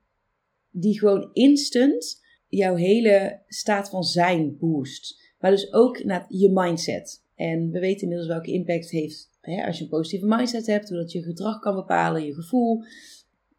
die 0.70 1.00
gewoon 1.00 1.30
instant 1.34 2.26
jouw 2.48 2.76
hele 2.76 3.42
staat 3.48 3.90
van 3.90 4.04
zijn 4.04 4.58
boost. 4.58 5.34
Maar 5.40 5.52
dus 5.52 5.74
ook 5.74 6.04
naar 6.04 6.26
je 6.30 6.50
mindset. 6.54 7.24
En 7.38 7.72
we 7.72 7.80
weten 7.80 8.02
inmiddels 8.02 8.30
welke 8.30 8.52
impact 8.52 8.90
heeft 8.90 9.30
hè, 9.42 9.66
als 9.66 9.78
je 9.78 9.84
een 9.84 9.90
positieve 9.90 10.26
mindset 10.26 10.68
hebt, 10.68 10.90
hoe 10.90 10.98
dat 10.98 11.12
je 11.12 11.24
gedrag 11.24 11.60
kan 11.60 11.76
bepalen, 11.76 12.26
je 12.26 12.34
gevoel. 12.34 12.84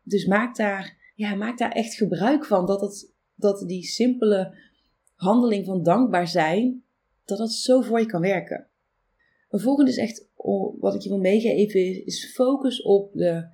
Dus 0.02 0.26
maak 0.26 0.56
daar, 0.56 1.12
ja, 1.14 1.34
maak 1.34 1.58
daar 1.58 1.72
echt 1.72 1.94
gebruik 1.94 2.44
van. 2.44 2.66
Dat, 2.66 2.80
het, 2.80 3.12
dat 3.34 3.68
die 3.68 3.84
simpele 3.84 4.54
handeling 5.14 5.64
van 5.64 5.82
dankbaar 5.82 6.28
zijn, 6.28 6.82
dat 7.24 7.38
dat 7.38 7.52
zo 7.52 7.80
voor 7.80 8.00
je 8.00 8.06
kan 8.06 8.20
werken. 8.20 8.66
Een 9.48 9.60
volgende 9.60 9.90
is 9.90 9.96
echt, 9.96 10.28
wat 10.78 10.94
ik 10.94 11.00
je 11.00 11.08
wil 11.08 11.18
meegeven, 11.18 12.06
is 12.06 12.32
focus 12.34 12.82
op 12.82 13.12
de 13.12 13.48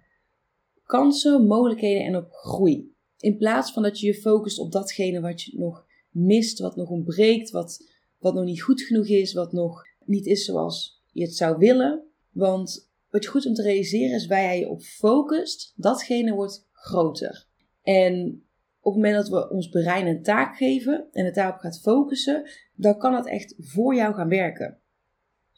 kansen, 0.84 1.46
mogelijkheden 1.46 2.04
en 2.04 2.16
op 2.16 2.32
groei. 2.32 2.92
In 3.18 3.36
plaats 3.36 3.72
van 3.72 3.82
dat 3.82 4.00
je 4.00 4.06
je 4.06 4.14
focust 4.14 4.58
op 4.58 4.72
datgene 4.72 5.20
wat 5.20 5.42
je 5.42 5.58
nog 5.58 5.86
mist, 6.10 6.58
wat 6.58 6.76
nog 6.76 6.88
ontbreekt, 6.88 7.50
wat, 7.50 7.90
wat 8.18 8.34
nog 8.34 8.44
niet 8.44 8.62
goed 8.62 8.82
genoeg 8.82 9.06
is, 9.06 9.32
wat 9.32 9.52
nog 9.52 9.82
niet 10.06 10.26
is 10.26 10.44
zoals 10.44 11.02
je 11.12 11.22
het 11.22 11.36
zou 11.36 11.58
willen. 11.58 12.02
Want 12.30 12.90
wat 13.10 13.26
goed 13.26 13.46
om 13.46 13.54
te 13.54 13.62
realiseren 13.62 14.16
is 14.16 14.26
waar 14.26 14.42
jij 14.42 14.58
je 14.58 14.68
op 14.68 14.82
focust, 14.82 15.72
datgene 15.76 16.34
wordt 16.34 16.66
groter. 16.72 17.46
En 17.82 18.44
op 18.80 18.94
het 18.94 19.02
moment 19.02 19.14
dat 19.14 19.28
we 19.28 19.50
ons 19.50 19.68
brein 19.68 20.06
een 20.06 20.22
taak 20.22 20.56
geven 20.56 21.08
en 21.12 21.24
het 21.24 21.34
daarop 21.34 21.58
gaat 21.58 21.80
focussen, 21.80 22.50
dan 22.74 22.98
kan 22.98 23.14
het 23.14 23.26
echt 23.26 23.54
voor 23.58 23.94
jou 23.94 24.14
gaan 24.14 24.28
werken. 24.28 24.78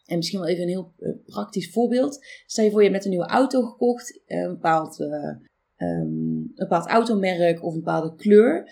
En 0.07 0.17
misschien 0.17 0.41
wel 0.41 0.49
even 0.49 0.63
een 0.63 0.69
heel 0.69 0.93
eh, 0.99 1.11
praktisch 1.25 1.71
voorbeeld. 1.71 2.27
Stel 2.47 2.65
je 2.65 2.71
voor 2.71 2.83
je 2.83 2.91
hebt 2.91 3.05
een 3.05 3.11
nieuwe 3.11 3.27
auto 3.27 3.63
gekocht, 3.63 4.23
eh, 4.27 4.39
een 4.39 4.49
bepaald, 4.49 5.01
uh, 5.01 5.37
een 5.77 6.53
bepaald 6.55 6.87
automerk 6.87 7.63
of 7.63 7.73
een 7.73 7.81
bepaalde 7.81 8.15
kleur. 8.15 8.71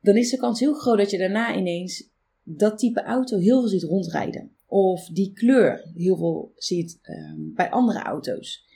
Dan 0.00 0.16
is 0.16 0.30
de 0.30 0.36
kans 0.36 0.60
heel 0.60 0.74
groot 0.74 0.98
dat 0.98 1.10
je 1.10 1.18
daarna 1.18 1.56
ineens 1.56 2.10
dat 2.42 2.78
type 2.78 3.02
auto 3.02 3.38
heel 3.38 3.60
veel 3.60 3.68
ziet 3.68 3.82
rondrijden. 3.82 4.56
Of 4.70 5.06
die 5.06 5.32
kleur 5.32 5.90
heel 5.94 6.16
veel 6.16 6.52
ziet 6.54 6.98
um, 7.02 7.52
bij 7.54 7.70
andere 7.70 8.02
auto's. 8.02 8.66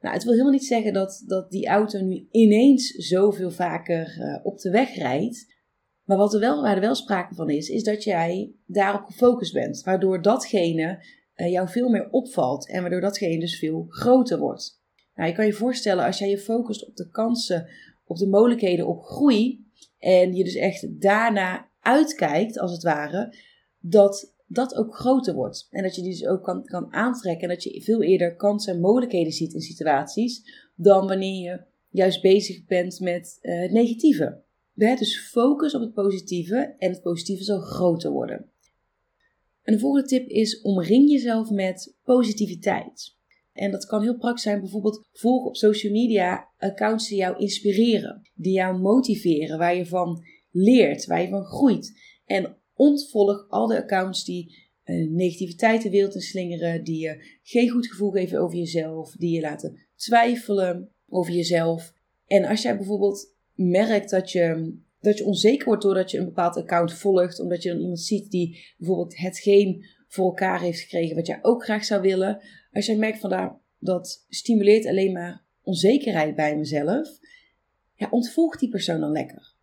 Nou, 0.00 0.14
het 0.14 0.22
wil 0.22 0.32
helemaal 0.32 0.52
niet 0.52 0.66
zeggen 0.66 0.92
dat, 0.92 1.24
dat 1.26 1.50
die 1.50 1.66
auto 1.66 2.00
nu 2.00 2.26
ineens 2.30 2.90
zoveel 2.90 3.50
vaker 3.50 4.16
uh, 4.18 4.38
op 4.42 4.58
de 4.58 4.70
weg 4.70 4.94
rijdt. 4.94 5.56
Maar 6.04 6.16
wat 6.16 6.34
er 6.34 6.40
wel, 6.40 6.62
waar 6.62 6.74
er 6.74 6.80
wel 6.80 6.94
sprake 6.94 7.34
van 7.34 7.50
is, 7.50 7.68
is 7.68 7.82
dat 7.82 8.04
jij 8.04 8.52
daarop 8.66 9.04
gefocust 9.04 9.52
bent. 9.52 9.82
Waardoor 9.82 10.22
datgene 10.22 11.04
uh, 11.36 11.50
jou 11.50 11.68
veel 11.68 11.88
meer 11.88 12.10
opvalt 12.10 12.68
en 12.68 12.80
waardoor 12.80 13.00
datgene 13.00 13.40
dus 13.40 13.58
veel 13.58 13.84
groter 13.88 14.38
wordt. 14.38 14.80
Nou, 15.14 15.28
je 15.28 15.34
kan 15.34 15.46
je 15.46 15.52
voorstellen 15.52 16.04
als 16.04 16.18
jij 16.18 16.28
je 16.28 16.38
focust 16.38 16.86
op 16.86 16.96
de 16.96 17.08
kansen, 17.08 17.68
op 18.04 18.16
de 18.16 18.26
mogelijkheden, 18.26 18.86
op 18.86 19.02
groei. 19.02 19.66
En 19.98 20.34
je 20.34 20.44
dus 20.44 20.54
echt 20.54 21.00
daarna 21.00 21.68
uitkijkt, 21.80 22.58
als 22.58 22.72
het 22.72 22.82
ware, 22.82 23.34
dat 23.78 24.34
dat 24.48 24.74
ook 24.74 24.94
groter 24.94 25.34
wordt. 25.34 25.66
En 25.70 25.82
dat 25.82 25.94
je 25.94 26.02
die 26.02 26.10
dus 26.10 26.26
ook 26.26 26.42
kan, 26.42 26.64
kan 26.64 26.92
aantrekken 26.92 27.48
en 27.48 27.54
dat 27.54 27.62
je 27.62 27.82
veel 27.82 28.02
eerder 28.02 28.36
kansen 28.36 28.74
en 28.74 28.80
mogelijkheden 28.80 29.32
ziet 29.32 29.54
in 29.54 29.60
situaties 29.60 30.42
dan 30.74 31.06
wanneer 31.06 31.42
je 31.42 31.60
juist 31.90 32.22
bezig 32.22 32.64
bent 32.64 33.00
met 33.00 33.38
uh, 33.42 33.60
het 33.60 33.70
negatieve. 33.70 34.42
Dus 34.74 35.20
focus 35.20 35.74
op 35.74 35.80
het 35.80 35.94
positieve 35.94 36.74
en 36.78 36.90
het 36.90 37.02
positieve 37.02 37.44
zal 37.44 37.60
groter 37.60 38.10
worden. 38.10 38.50
En 39.62 39.74
de 39.74 39.80
volgende 39.80 40.08
tip 40.08 40.28
is 40.28 40.60
omring 40.60 41.10
jezelf 41.10 41.50
met 41.50 41.96
positiviteit. 42.04 43.16
En 43.52 43.70
dat 43.70 43.86
kan 43.86 44.02
heel 44.02 44.16
praktisch 44.16 44.42
zijn, 44.42 44.60
bijvoorbeeld 44.60 45.08
volg 45.12 45.44
op 45.44 45.56
social 45.56 45.92
media 45.92 46.48
accounts 46.58 47.08
die 47.08 47.18
jou 47.18 47.38
inspireren, 47.38 48.30
die 48.34 48.52
jou 48.52 48.78
motiveren, 48.78 49.58
waar 49.58 49.76
je 49.76 49.86
van 49.86 50.24
leert, 50.50 51.06
waar 51.06 51.22
je 51.22 51.28
van 51.28 51.44
groeit. 51.44 52.00
En 52.24 52.56
ontvolg 52.78 53.46
al 53.48 53.66
de 53.66 53.82
accounts 53.82 54.24
die 54.24 54.66
negativiteit 55.08 55.82
de 55.82 55.90
wereld 55.90 56.14
in 56.14 56.20
slingeren, 56.20 56.84
die 56.84 56.98
je 57.00 57.38
geen 57.42 57.68
goed 57.68 57.86
gevoel 57.86 58.10
geven 58.10 58.40
over 58.40 58.58
jezelf, 58.58 59.12
die 59.12 59.34
je 59.34 59.40
laten 59.40 59.78
twijfelen 59.96 60.90
over 61.08 61.32
jezelf. 61.32 61.92
En 62.26 62.44
als 62.44 62.62
jij 62.62 62.76
bijvoorbeeld 62.76 63.34
merkt 63.54 64.10
dat 64.10 64.30
je, 64.30 64.74
dat 65.00 65.18
je 65.18 65.24
onzeker 65.24 65.66
wordt 65.66 65.82
doordat 65.82 66.10
je 66.10 66.18
een 66.18 66.24
bepaald 66.24 66.56
account 66.56 66.92
volgt, 66.92 67.40
omdat 67.40 67.62
je 67.62 67.68
dan 67.68 67.80
iemand 67.80 68.00
ziet 68.00 68.30
die 68.30 68.74
bijvoorbeeld 68.78 69.18
hetgeen 69.18 69.84
voor 70.06 70.24
elkaar 70.24 70.60
heeft 70.60 70.80
gekregen 70.80 71.16
wat 71.16 71.26
jij 71.26 71.38
ook 71.42 71.64
graag 71.64 71.84
zou 71.84 72.02
willen. 72.02 72.40
Als 72.72 72.86
jij 72.86 72.96
merkt 72.96 73.18
van 73.18 73.30
daar, 73.30 73.60
dat 73.78 74.24
stimuleert 74.28 74.86
alleen 74.86 75.12
maar 75.12 75.44
onzekerheid 75.62 76.34
bij 76.34 76.56
mezelf, 76.56 77.18
ja, 77.94 78.08
ontvolg 78.10 78.56
die 78.56 78.68
persoon 78.68 79.00
dan 79.00 79.12
lekker. 79.12 79.56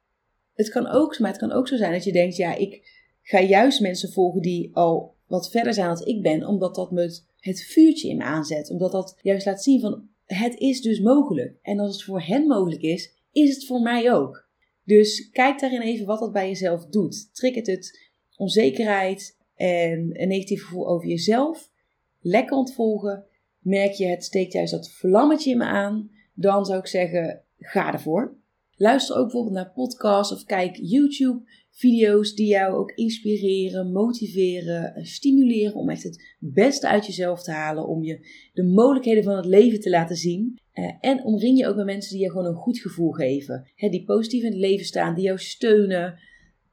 Het 0.54 0.70
kan 0.70 0.88
ook, 0.88 1.20
maar 1.20 1.30
het 1.30 1.40
kan 1.40 1.52
ook 1.52 1.68
zo 1.68 1.78
zijn 1.78 1.92
dat 1.92 2.04
je 2.04 2.12
denkt, 2.12 2.36
ja, 2.36 2.56
ik 2.56 2.95
ga 3.26 3.42
juist 3.42 3.82
mensen 3.82 4.12
volgen 4.12 4.42
die 4.42 4.76
al 4.76 5.16
wat 5.28 5.50
verder 5.50 5.74
zijn 5.74 5.88
dan 5.88 6.06
ik 6.06 6.22
ben, 6.22 6.48
omdat 6.48 6.76
dat 6.76 6.92
me 6.92 7.20
het 7.40 7.62
vuurtje 7.62 8.10
in 8.10 8.18
me 8.18 8.24
aanzet. 8.24 8.70
Omdat 8.70 8.92
dat 8.92 9.18
juist 9.22 9.46
laat 9.46 9.64
zien 9.64 9.80
van, 9.80 10.08
het 10.26 10.56
is 10.60 10.82
dus 10.82 11.00
mogelijk. 11.00 11.58
En 11.62 11.80
als 11.80 11.92
het 11.92 12.04
voor 12.04 12.22
hen 12.22 12.48
mogelijk 12.48 12.82
is, 12.82 13.14
is 13.32 13.56
het 13.56 13.66
voor 13.66 13.82
mij 13.82 14.14
ook. 14.14 14.48
Dus 14.84 15.30
kijk 15.30 15.60
daarin 15.60 15.82
even 15.82 16.06
wat 16.06 16.20
dat 16.20 16.32
bij 16.32 16.48
jezelf 16.48 16.86
doet. 16.86 17.36
Triggert 17.36 17.68
het 17.68 18.10
onzekerheid 18.38 19.38
en 19.56 20.22
een 20.22 20.28
negatief 20.28 20.64
gevoel 20.64 20.88
over 20.88 21.08
jezelf? 21.08 21.72
Lekker 22.20 22.58
ontvolgen. 22.58 23.26
Merk 23.60 23.92
je 23.92 24.06
het 24.06 24.24
steekt 24.24 24.54
juist 24.54 24.72
dat 24.72 24.92
vlammetje 24.92 25.52
in 25.52 25.58
me 25.58 25.64
aan? 25.64 26.12
Dan 26.34 26.66
zou 26.66 26.80
ik 26.80 26.88
zeggen, 26.88 27.42
ga 27.60 27.94
ervoor. 27.94 28.36
Luister 28.76 29.16
ook 29.16 29.24
bijvoorbeeld 29.24 29.56
naar 29.56 29.72
podcasts 29.72 30.34
of 30.34 30.44
kijk 30.44 30.78
YouTube 30.82 31.42
video's 31.76 32.36
die 32.36 32.48
jou 32.48 32.76
ook 32.76 32.92
inspireren, 32.92 33.92
motiveren, 33.92 35.06
stimuleren 35.06 35.76
om 35.76 35.90
echt 35.90 36.04
het 36.04 36.36
beste 36.40 36.88
uit 36.88 37.06
jezelf 37.06 37.44
te 37.44 37.52
halen, 37.52 37.88
om 37.88 38.04
je 38.04 38.28
de 38.54 38.64
mogelijkheden 38.64 39.24
van 39.24 39.36
het 39.36 39.46
leven 39.46 39.80
te 39.80 39.90
laten 39.90 40.16
zien. 40.16 40.60
Eh, 40.72 40.94
en 41.00 41.24
omring 41.24 41.58
je 41.58 41.68
ook 41.68 41.76
met 41.76 41.86
mensen 41.86 42.14
die 42.16 42.24
je 42.24 42.32
gewoon 42.32 42.46
een 42.46 42.56
goed 42.56 42.80
gevoel 42.80 43.12
geven, 43.12 43.72
die 43.76 44.04
positief 44.04 44.44
in 44.44 44.52
het 44.52 44.60
leven 44.60 44.86
staan, 44.86 45.16
die 45.16 45.24
jou 45.24 45.38
steunen. 45.38 46.20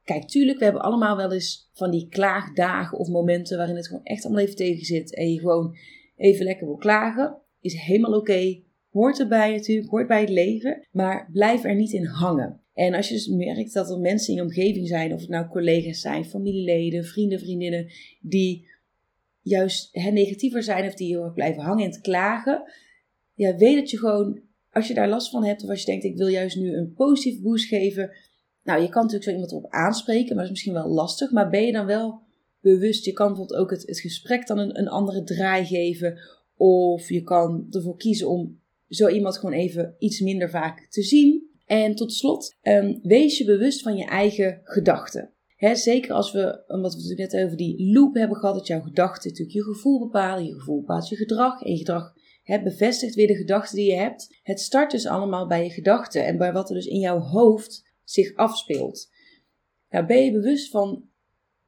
Kijk, 0.03 0.27
tuurlijk, 0.27 0.57
we 0.57 0.63
hebben 0.63 0.81
allemaal 0.81 1.17
wel 1.17 1.31
eens 1.31 1.69
van 1.73 1.91
die 1.91 2.07
klaagdagen 2.09 2.97
of 2.97 3.07
momenten 3.07 3.57
waarin 3.57 3.75
het 3.75 3.87
gewoon 3.87 4.03
echt 4.03 4.25
allemaal 4.25 4.43
even 4.43 4.55
tegen 4.55 4.85
zit 4.85 5.15
en 5.15 5.31
je 5.31 5.39
gewoon 5.39 5.75
even 6.15 6.45
lekker 6.45 6.67
wil 6.67 6.75
klagen. 6.75 7.37
Is 7.61 7.73
helemaal 7.73 8.13
oké. 8.13 8.61
Hoort 8.91 9.19
erbij 9.19 9.51
natuurlijk, 9.55 9.89
hoort 9.89 10.07
bij 10.07 10.21
het 10.21 10.29
leven. 10.29 10.87
Maar 10.91 11.29
blijf 11.31 11.63
er 11.63 11.75
niet 11.75 11.91
in 11.91 12.05
hangen. 12.05 12.62
En 12.73 12.93
als 12.93 13.07
je 13.07 13.13
dus 13.13 13.27
merkt 13.27 13.73
dat 13.73 13.89
er 13.89 13.99
mensen 13.99 14.29
in 14.29 14.35
je 14.35 14.41
omgeving 14.41 14.87
zijn, 14.87 15.13
of 15.13 15.19
het 15.19 15.29
nou 15.29 15.47
collega's 15.47 16.01
zijn, 16.01 16.25
familieleden, 16.25 17.05
vrienden, 17.05 17.39
vriendinnen, 17.39 17.91
die 18.21 18.67
juist 19.41 19.89
hè, 19.91 20.11
negatiever 20.11 20.63
zijn 20.63 20.87
of 20.87 20.93
die 20.93 21.07
heel 21.07 21.23
erg 21.23 21.33
blijven 21.33 21.63
hangen 21.63 21.85
en 21.85 21.91
te 21.91 22.01
klagen, 22.01 22.63
ja, 23.35 23.55
weet 23.55 23.75
dat 23.75 23.89
je 23.89 23.97
gewoon, 23.97 24.39
als 24.71 24.87
je 24.87 24.93
daar 24.93 25.09
last 25.09 25.29
van 25.29 25.43
hebt, 25.43 25.63
of 25.63 25.69
als 25.69 25.79
je 25.79 25.85
denkt, 25.85 26.03
ik 26.03 26.17
wil 26.17 26.27
juist 26.27 26.57
nu 26.57 26.75
een 26.75 26.93
positieve 26.93 27.41
boost 27.41 27.67
geven, 27.67 28.11
nou, 28.63 28.81
je 28.81 28.89
kan 28.89 29.01
natuurlijk 29.01 29.23
zo 29.23 29.31
iemand 29.31 29.51
erop 29.51 29.71
aanspreken, 29.71 30.27
maar 30.27 30.35
dat 30.35 30.43
is 30.43 30.49
misschien 30.49 30.73
wel 30.73 30.87
lastig, 30.93 31.31
maar 31.31 31.49
ben 31.49 31.65
je 31.65 31.71
dan 31.71 31.85
wel 31.85 32.21
bewust, 32.61 33.05
je 33.05 33.13
kan 33.13 33.27
bijvoorbeeld 33.27 33.59
ook 33.59 33.69
het, 33.69 33.87
het 33.87 33.99
gesprek 33.99 34.47
dan 34.47 34.57
een, 34.57 34.79
een 34.79 34.87
andere 34.87 35.23
draai 35.23 35.65
geven, 35.65 36.19
of 36.57 37.09
je 37.09 37.21
kan 37.21 37.67
ervoor 37.69 37.97
kiezen 37.97 38.29
om 38.29 38.59
zo 38.89 39.07
iemand 39.07 39.37
gewoon 39.37 39.55
even 39.55 39.95
iets 39.99 40.19
minder 40.19 40.49
vaak 40.49 40.87
te 40.89 41.03
zien. 41.03 41.51
En 41.65 41.95
tot 41.95 42.13
slot, 42.13 42.55
um, 42.61 42.99
wees 43.01 43.37
je 43.37 43.45
bewust 43.45 43.81
van 43.81 43.95
je 43.95 44.05
eigen 44.05 44.61
gedachten. 44.63 45.33
zeker 45.73 46.13
als 46.13 46.31
we, 46.31 46.63
omdat 46.67 46.95
we 46.95 47.07
het 47.07 47.17
net 47.17 47.43
over 47.43 47.57
die 47.57 47.91
loop 47.91 48.15
hebben 48.15 48.37
gehad, 48.37 48.55
dat 48.55 48.67
jouw 48.67 48.81
gedachten 48.81 49.29
natuurlijk 49.29 49.57
je 49.57 49.63
gevoel 49.63 49.99
bepalen, 49.99 50.45
je 50.45 50.53
gevoel 50.53 50.79
bepaalt 50.79 51.09
je 51.09 51.15
gedrag 51.15 51.61
en 51.61 51.71
je 51.71 51.77
gedrag 51.77 52.13
bevestigt 52.43 53.15
weer 53.15 53.27
de 53.27 53.35
gedachten 53.35 53.75
die 53.75 53.89
je 53.89 53.95
hebt. 53.95 54.39
Het 54.43 54.59
start 54.59 54.91
dus 54.91 55.07
allemaal 55.07 55.47
bij 55.47 55.63
je 55.63 55.69
gedachten 55.69 56.25
en 56.25 56.37
bij 56.37 56.53
wat 56.53 56.69
er 56.69 56.75
dus 56.75 56.85
in 56.85 56.99
jouw 56.99 57.19
hoofd 57.19 57.91
zich 58.03 58.35
afspeelt. 58.35 59.09
Nou, 59.89 60.05
ben 60.05 60.23
je 60.23 60.31
bewust 60.31 60.69
van 60.69 61.09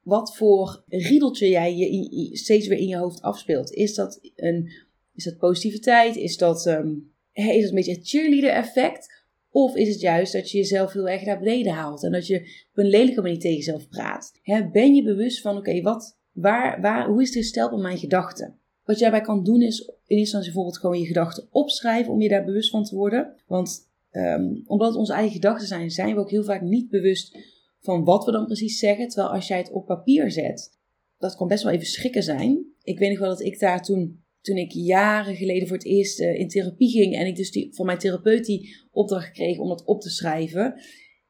wat 0.01 0.35
voor 0.35 0.83
riedeltje 0.87 1.49
jij 1.49 1.75
je 1.75 2.37
steeds 2.37 2.67
weer 2.67 2.77
in 2.77 2.87
je 2.87 2.97
hoofd 2.97 3.21
afspeelt? 3.21 3.71
Is 3.71 3.95
dat, 3.95 4.19
een, 4.35 4.71
is 5.13 5.23
dat 5.23 5.37
positiviteit? 5.37 6.15
Is 6.15 6.37
dat, 6.37 6.65
um, 6.65 7.13
is 7.31 7.61
dat 7.61 7.69
een 7.69 7.75
beetje 7.75 7.95
het 7.95 8.07
cheerleader 8.07 8.49
effect? 8.49 9.14
Of 9.55 9.75
is 9.75 9.89
het 9.89 9.99
juist 9.99 10.33
dat 10.33 10.51
je 10.51 10.57
jezelf 10.57 10.93
heel 10.93 11.09
erg 11.09 11.25
naar 11.25 11.39
beneden 11.39 11.73
haalt 11.73 12.03
en 12.03 12.11
dat 12.11 12.27
je 12.27 12.39
op 12.71 12.77
een 12.77 12.89
lelijke 12.89 13.21
manier 13.21 13.39
tegen 13.39 13.57
jezelf 13.57 13.87
praat? 13.87 14.31
ben 14.71 14.95
je 14.95 15.03
bewust 15.03 15.41
van, 15.41 15.57
oké, 15.57 15.81
wat, 15.81 16.17
waar, 16.31 16.81
waar, 16.81 17.07
hoe 17.07 17.21
is 17.21 17.27
het 17.27 17.37
gesteld 17.37 17.71
met 17.71 17.81
mijn 17.81 17.97
gedachten? 17.97 18.59
Wat 18.83 18.99
jij 18.99 19.09
daarbij 19.09 19.27
kan 19.27 19.43
doen 19.43 19.61
is 19.61 19.79
in 19.79 19.87
eerste 19.87 20.15
instantie 20.15 20.51
bijvoorbeeld 20.51 20.79
gewoon 20.79 20.99
je 20.99 21.05
gedachten 21.05 21.47
opschrijven 21.51 22.13
om 22.13 22.21
je 22.21 22.29
daar 22.29 22.43
bewust 22.43 22.69
van 22.69 22.83
te 22.83 22.95
worden. 22.95 23.35
Want 23.47 23.89
um, 24.11 24.63
omdat 24.65 24.87
het 24.87 24.97
onze 24.97 25.13
eigen 25.13 25.33
gedachten 25.33 25.67
zijn, 25.67 25.91
zijn 25.91 26.15
we 26.15 26.19
ook 26.19 26.29
heel 26.29 26.43
vaak 26.43 26.61
niet 26.61 26.89
bewust 26.89 27.37
van 27.79 28.03
wat 28.03 28.25
we 28.25 28.31
dan 28.31 28.45
precies 28.45 28.79
zeggen. 28.79 29.07
Terwijl 29.07 29.33
als 29.33 29.47
jij 29.47 29.57
het 29.57 29.71
op 29.71 29.85
papier 29.85 30.31
zet, 30.31 30.79
dat 31.17 31.35
kan 31.35 31.47
best 31.47 31.63
wel 31.63 31.73
even 31.73 31.87
schrikken 31.87 32.23
zijn. 32.23 32.65
Ik 32.83 32.99
weet 32.99 33.09
nog 33.09 33.19
wel 33.19 33.29
dat 33.29 33.41
ik 33.41 33.59
daar 33.59 33.83
toen 33.83 34.24
toen 34.45 34.57
ik 34.57 34.71
jaren 34.71 35.35
geleden 35.35 35.67
voor 35.67 35.77
het 35.77 35.85
eerst 35.85 36.19
uh, 36.19 36.39
in 36.39 36.47
therapie 36.47 36.89
ging 36.89 37.15
en 37.15 37.27
ik 37.27 37.35
dus 37.35 37.51
die, 37.51 37.73
van 37.73 37.85
mijn 37.85 37.97
therapeut 37.97 38.45
die 38.45 38.75
opdracht 38.91 39.31
kreeg 39.31 39.57
om 39.57 39.67
dat 39.67 39.85
op 39.85 40.01
te 40.01 40.09
schrijven. 40.09 40.81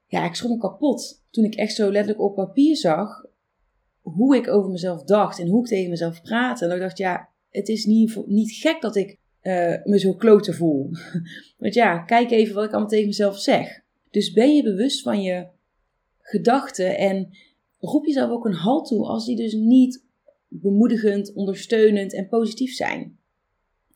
Ja, 0.08 0.26
ik 0.26 0.36
schrok 0.36 0.52
me 0.52 0.58
kapot 0.58 1.24
toen 1.30 1.44
ik 1.44 1.56
echt 1.56 1.76
zo 1.76 1.92
letterlijk 1.92 2.22
op 2.22 2.36
papier 2.36 2.76
zag 2.76 3.26
hoe 4.02 4.36
ik 4.36 4.48
over 4.48 4.72
mezelf 4.72 5.04
dacht 5.04 5.40
en 5.40 5.48
hoe 5.48 5.62
ik 5.62 5.68
tegen 5.68 5.90
mezelf 5.90 6.22
praatte. 6.22 6.64
En 6.64 6.70
dan 6.70 6.80
dacht 6.80 6.98
ja, 6.98 7.30
het 7.50 7.68
is 7.68 7.86
niet, 7.86 8.28
niet 8.28 8.52
gek 8.52 8.82
dat 8.82 8.96
ik 8.96 9.20
uh, 9.42 9.84
me 9.84 10.00
zo 10.00 10.14
klote 10.14 10.54
voel. 10.54 10.90
Want 11.58 11.74
ja, 11.74 11.98
kijk 11.98 12.32
even 12.32 12.56
wat 12.56 12.64
ik 12.64 12.72
allemaal 12.72 12.90
tegen 12.90 13.08
mezelf 13.08 13.40
zeg. 13.40 13.82
Dus 14.12 14.32
ben 14.32 14.56
je 14.56 14.64
bewust 14.64 15.02
van 15.02 15.22
je 15.22 15.48
gedachten 16.20 16.98
en 16.98 17.30
roep 17.78 18.06
jezelf 18.06 18.32
ook 18.32 18.46
een 18.46 18.54
halt 18.54 18.88
toe 18.88 19.06
als 19.06 19.26
die 19.26 19.36
dus 19.36 19.54
niet 19.54 20.06
bemoedigend, 20.48 21.34
ondersteunend 21.34 22.14
en 22.14 22.28
positief 22.28 22.74
zijn. 22.74 23.18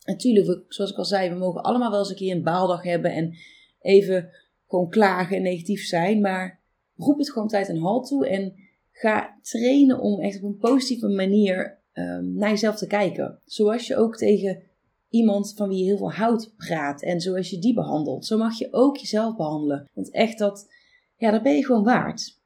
Natuurlijk, 0.04 0.64
zoals 0.68 0.92
ik 0.92 0.98
al 0.98 1.06
zei, 1.06 1.30
we 1.30 1.36
mogen 1.36 1.64
allemaal 1.64 1.90
wel 1.90 2.00
eens 2.00 2.10
een 2.10 2.16
keer 2.16 2.36
een 2.36 2.44
baaldag 2.44 2.84
hebben 2.84 3.12
en 3.12 3.36
even 3.82 4.30
gewoon 4.68 4.90
klagen 4.90 5.38
en 5.38 5.42
negatief 5.42 5.86
zijn. 5.86 6.22
Maar 6.22 6.60
roep 6.96 7.18
het 7.18 7.32
gewoon 7.32 7.48
tijd 7.48 7.70
een 7.70 7.82
halt 7.82 8.08
toe 8.08 8.28
en 8.28 8.54
ga 8.92 9.40
trainen 9.42 10.00
om 10.00 10.20
echt 10.20 10.44
op 10.44 10.50
een 10.50 10.58
positieve 10.58 11.08
manier 11.08 11.80
um, 11.94 12.34
naar 12.34 12.50
jezelf 12.50 12.76
te 12.76 12.88
kijken. 12.88 13.40
Zoals 13.46 13.88
je 13.88 13.96
ook 13.96 14.18
tegen 14.18 14.62
iemand 15.10 15.54
van 15.56 15.70
wie 15.70 15.78
je 15.78 15.84
heel 15.84 15.98
veel 15.98 16.12
houdt 16.12 16.54
praat 16.56 17.02
en 17.02 17.22
zoals 17.22 17.50
je 17.50 17.60
die 17.60 17.74
behandelt. 17.74 18.26
Zo 18.26 18.38
mag 18.38 18.58
je 18.58 18.68
ook 18.72 18.98
jezelf 18.98 19.36
behandelen. 19.36 19.90
Want 19.94 20.12
echt 20.12 20.38
dat, 20.38 20.74
ja, 21.18 21.32
dat 21.32 21.44
ben 21.44 21.56
je 21.56 21.66
gewoon 21.66 21.84
waard. 21.84 22.39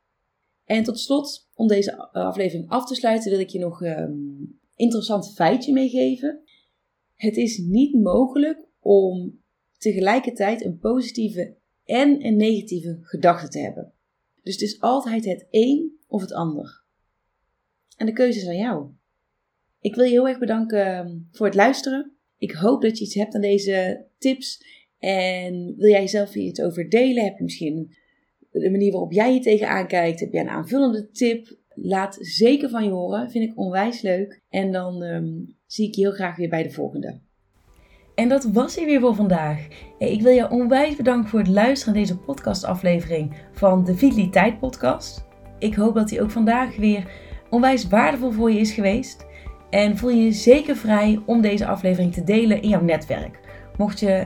En 0.65 0.83
tot 0.83 0.99
slot, 0.99 1.49
om 1.53 1.67
deze 1.67 1.97
aflevering 2.11 2.69
af 2.69 2.85
te 2.85 2.95
sluiten, 2.95 3.31
wil 3.31 3.39
ik 3.39 3.49
je 3.49 3.59
nog 3.59 3.81
een 3.81 3.87
ehm, 3.87 4.51
interessant 4.75 5.33
feitje 5.33 5.73
meegeven. 5.73 6.41
Het 7.15 7.37
is 7.37 7.57
niet 7.57 7.93
mogelijk 7.93 8.67
om 8.79 9.41
tegelijkertijd 9.77 10.65
een 10.65 10.79
positieve 10.79 11.55
en 11.85 12.25
een 12.25 12.35
negatieve 12.35 12.97
gedachte 13.01 13.47
te 13.47 13.59
hebben. 13.59 13.93
Dus 14.43 14.53
het 14.53 14.61
is 14.61 14.81
altijd 14.81 15.25
het 15.25 15.47
een 15.49 15.97
of 16.07 16.21
het 16.21 16.33
ander. 16.33 16.83
En 17.97 18.05
de 18.05 18.13
keuze 18.13 18.39
is 18.39 18.47
aan 18.47 18.55
jou. 18.55 18.89
Ik 19.79 19.95
wil 19.95 20.03
je 20.03 20.11
heel 20.11 20.27
erg 20.27 20.39
bedanken 20.39 20.85
ehm, 20.85 21.17
voor 21.31 21.45
het 21.45 21.55
luisteren. 21.55 22.11
Ik 22.37 22.51
hoop 22.51 22.81
dat 22.81 22.97
je 22.97 23.03
iets 23.03 23.15
hebt 23.15 23.35
aan 23.35 23.41
deze 23.41 24.05
tips. 24.17 24.65
En 24.99 25.75
wil 25.77 25.89
jij 25.89 26.07
hier 26.07 26.37
iets 26.37 26.61
over 26.61 26.89
delen? 26.89 27.23
Heb 27.23 27.37
je 27.37 27.43
misschien 27.43 27.95
de 28.61 28.71
manier 28.71 28.91
waarop 28.91 29.11
jij 29.11 29.33
je 29.33 29.39
tegenaan 29.39 29.87
kijkt. 29.87 30.19
Heb 30.19 30.31
jij 30.31 30.41
een 30.41 30.49
aanvullende 30.49 31.09
tip? 31.11 31.57
Laat 31.75 32.17
zeker 32.19 32.69
van 32.69 32.83
je 32.83 32.89
horen. 32.89 33.31
Vind 33.31 33.49
ik 33.49 33.57
onwijs 33.57 34.01
leuk. 34.01 34.41
En 34.49 34.71
dan 34.71 35.03
ehm, 35.03 35.31
zie 35.65 35.87
ik 35.87 35.95
je 35.95 36.01
heel 36.01 36.11
graag 36.11 36.35
weer 36.35 36.49
bij 36.49 36.63
de 36.63 36.71
volgende. 36.71 37.19
En 38.15 38.29
dat 38.29 38.43
was 38.43 38.75
hij 38.75 38.85
weer 38.85 38.99
voor 38.99 39.15
vandaag. 39.15 39.67
Ik 39.97 40.21
wil 40.21 40.31
je 40.33 40.49
onwijs 40.49 40.95
bedanken 40.95 41.29
voor 41.29 41.39
het 41.39 41.47
luisteren 41.47 41.93
naar 41.93 42.03
deze 42.03 42.17
podcastaflevering 42.17 43.33
van 43.51 43.83
de 43.83 43.95
Vitaliteit 43.95 44.59
Podcast. 44.59 45.25
Ik 45.59 45.73
hoop 45.73 45.95
dat 45.95 46.09
hij 46.09 46.21
ook 46.21 46.31
vandaag 46.31 46.75
weer 46.75 47.11
onwijs 47.49 47.87
waardevol 47.87 48.31
voor 48.31 48.51
je 48.51 48.59
is 48.59 48.71
geweest. 48.71 49.25
En 49.69 49.97
voel 49.97 50.09
je 50.09 50.23
je 50.23 50.31
zeker 50.31 50.75
vrij 50.75 51.21
om 51.25 51.41
deze 51.41 51.65
aflevering 51.65 52.13
te 52.13 52.23
delen 52.23 52.61
in 52.61 52.69
jouw 52.69 52.81
netwerk. 52.81 53.39
Mocht 53.77 53.99
je 53.99 54.25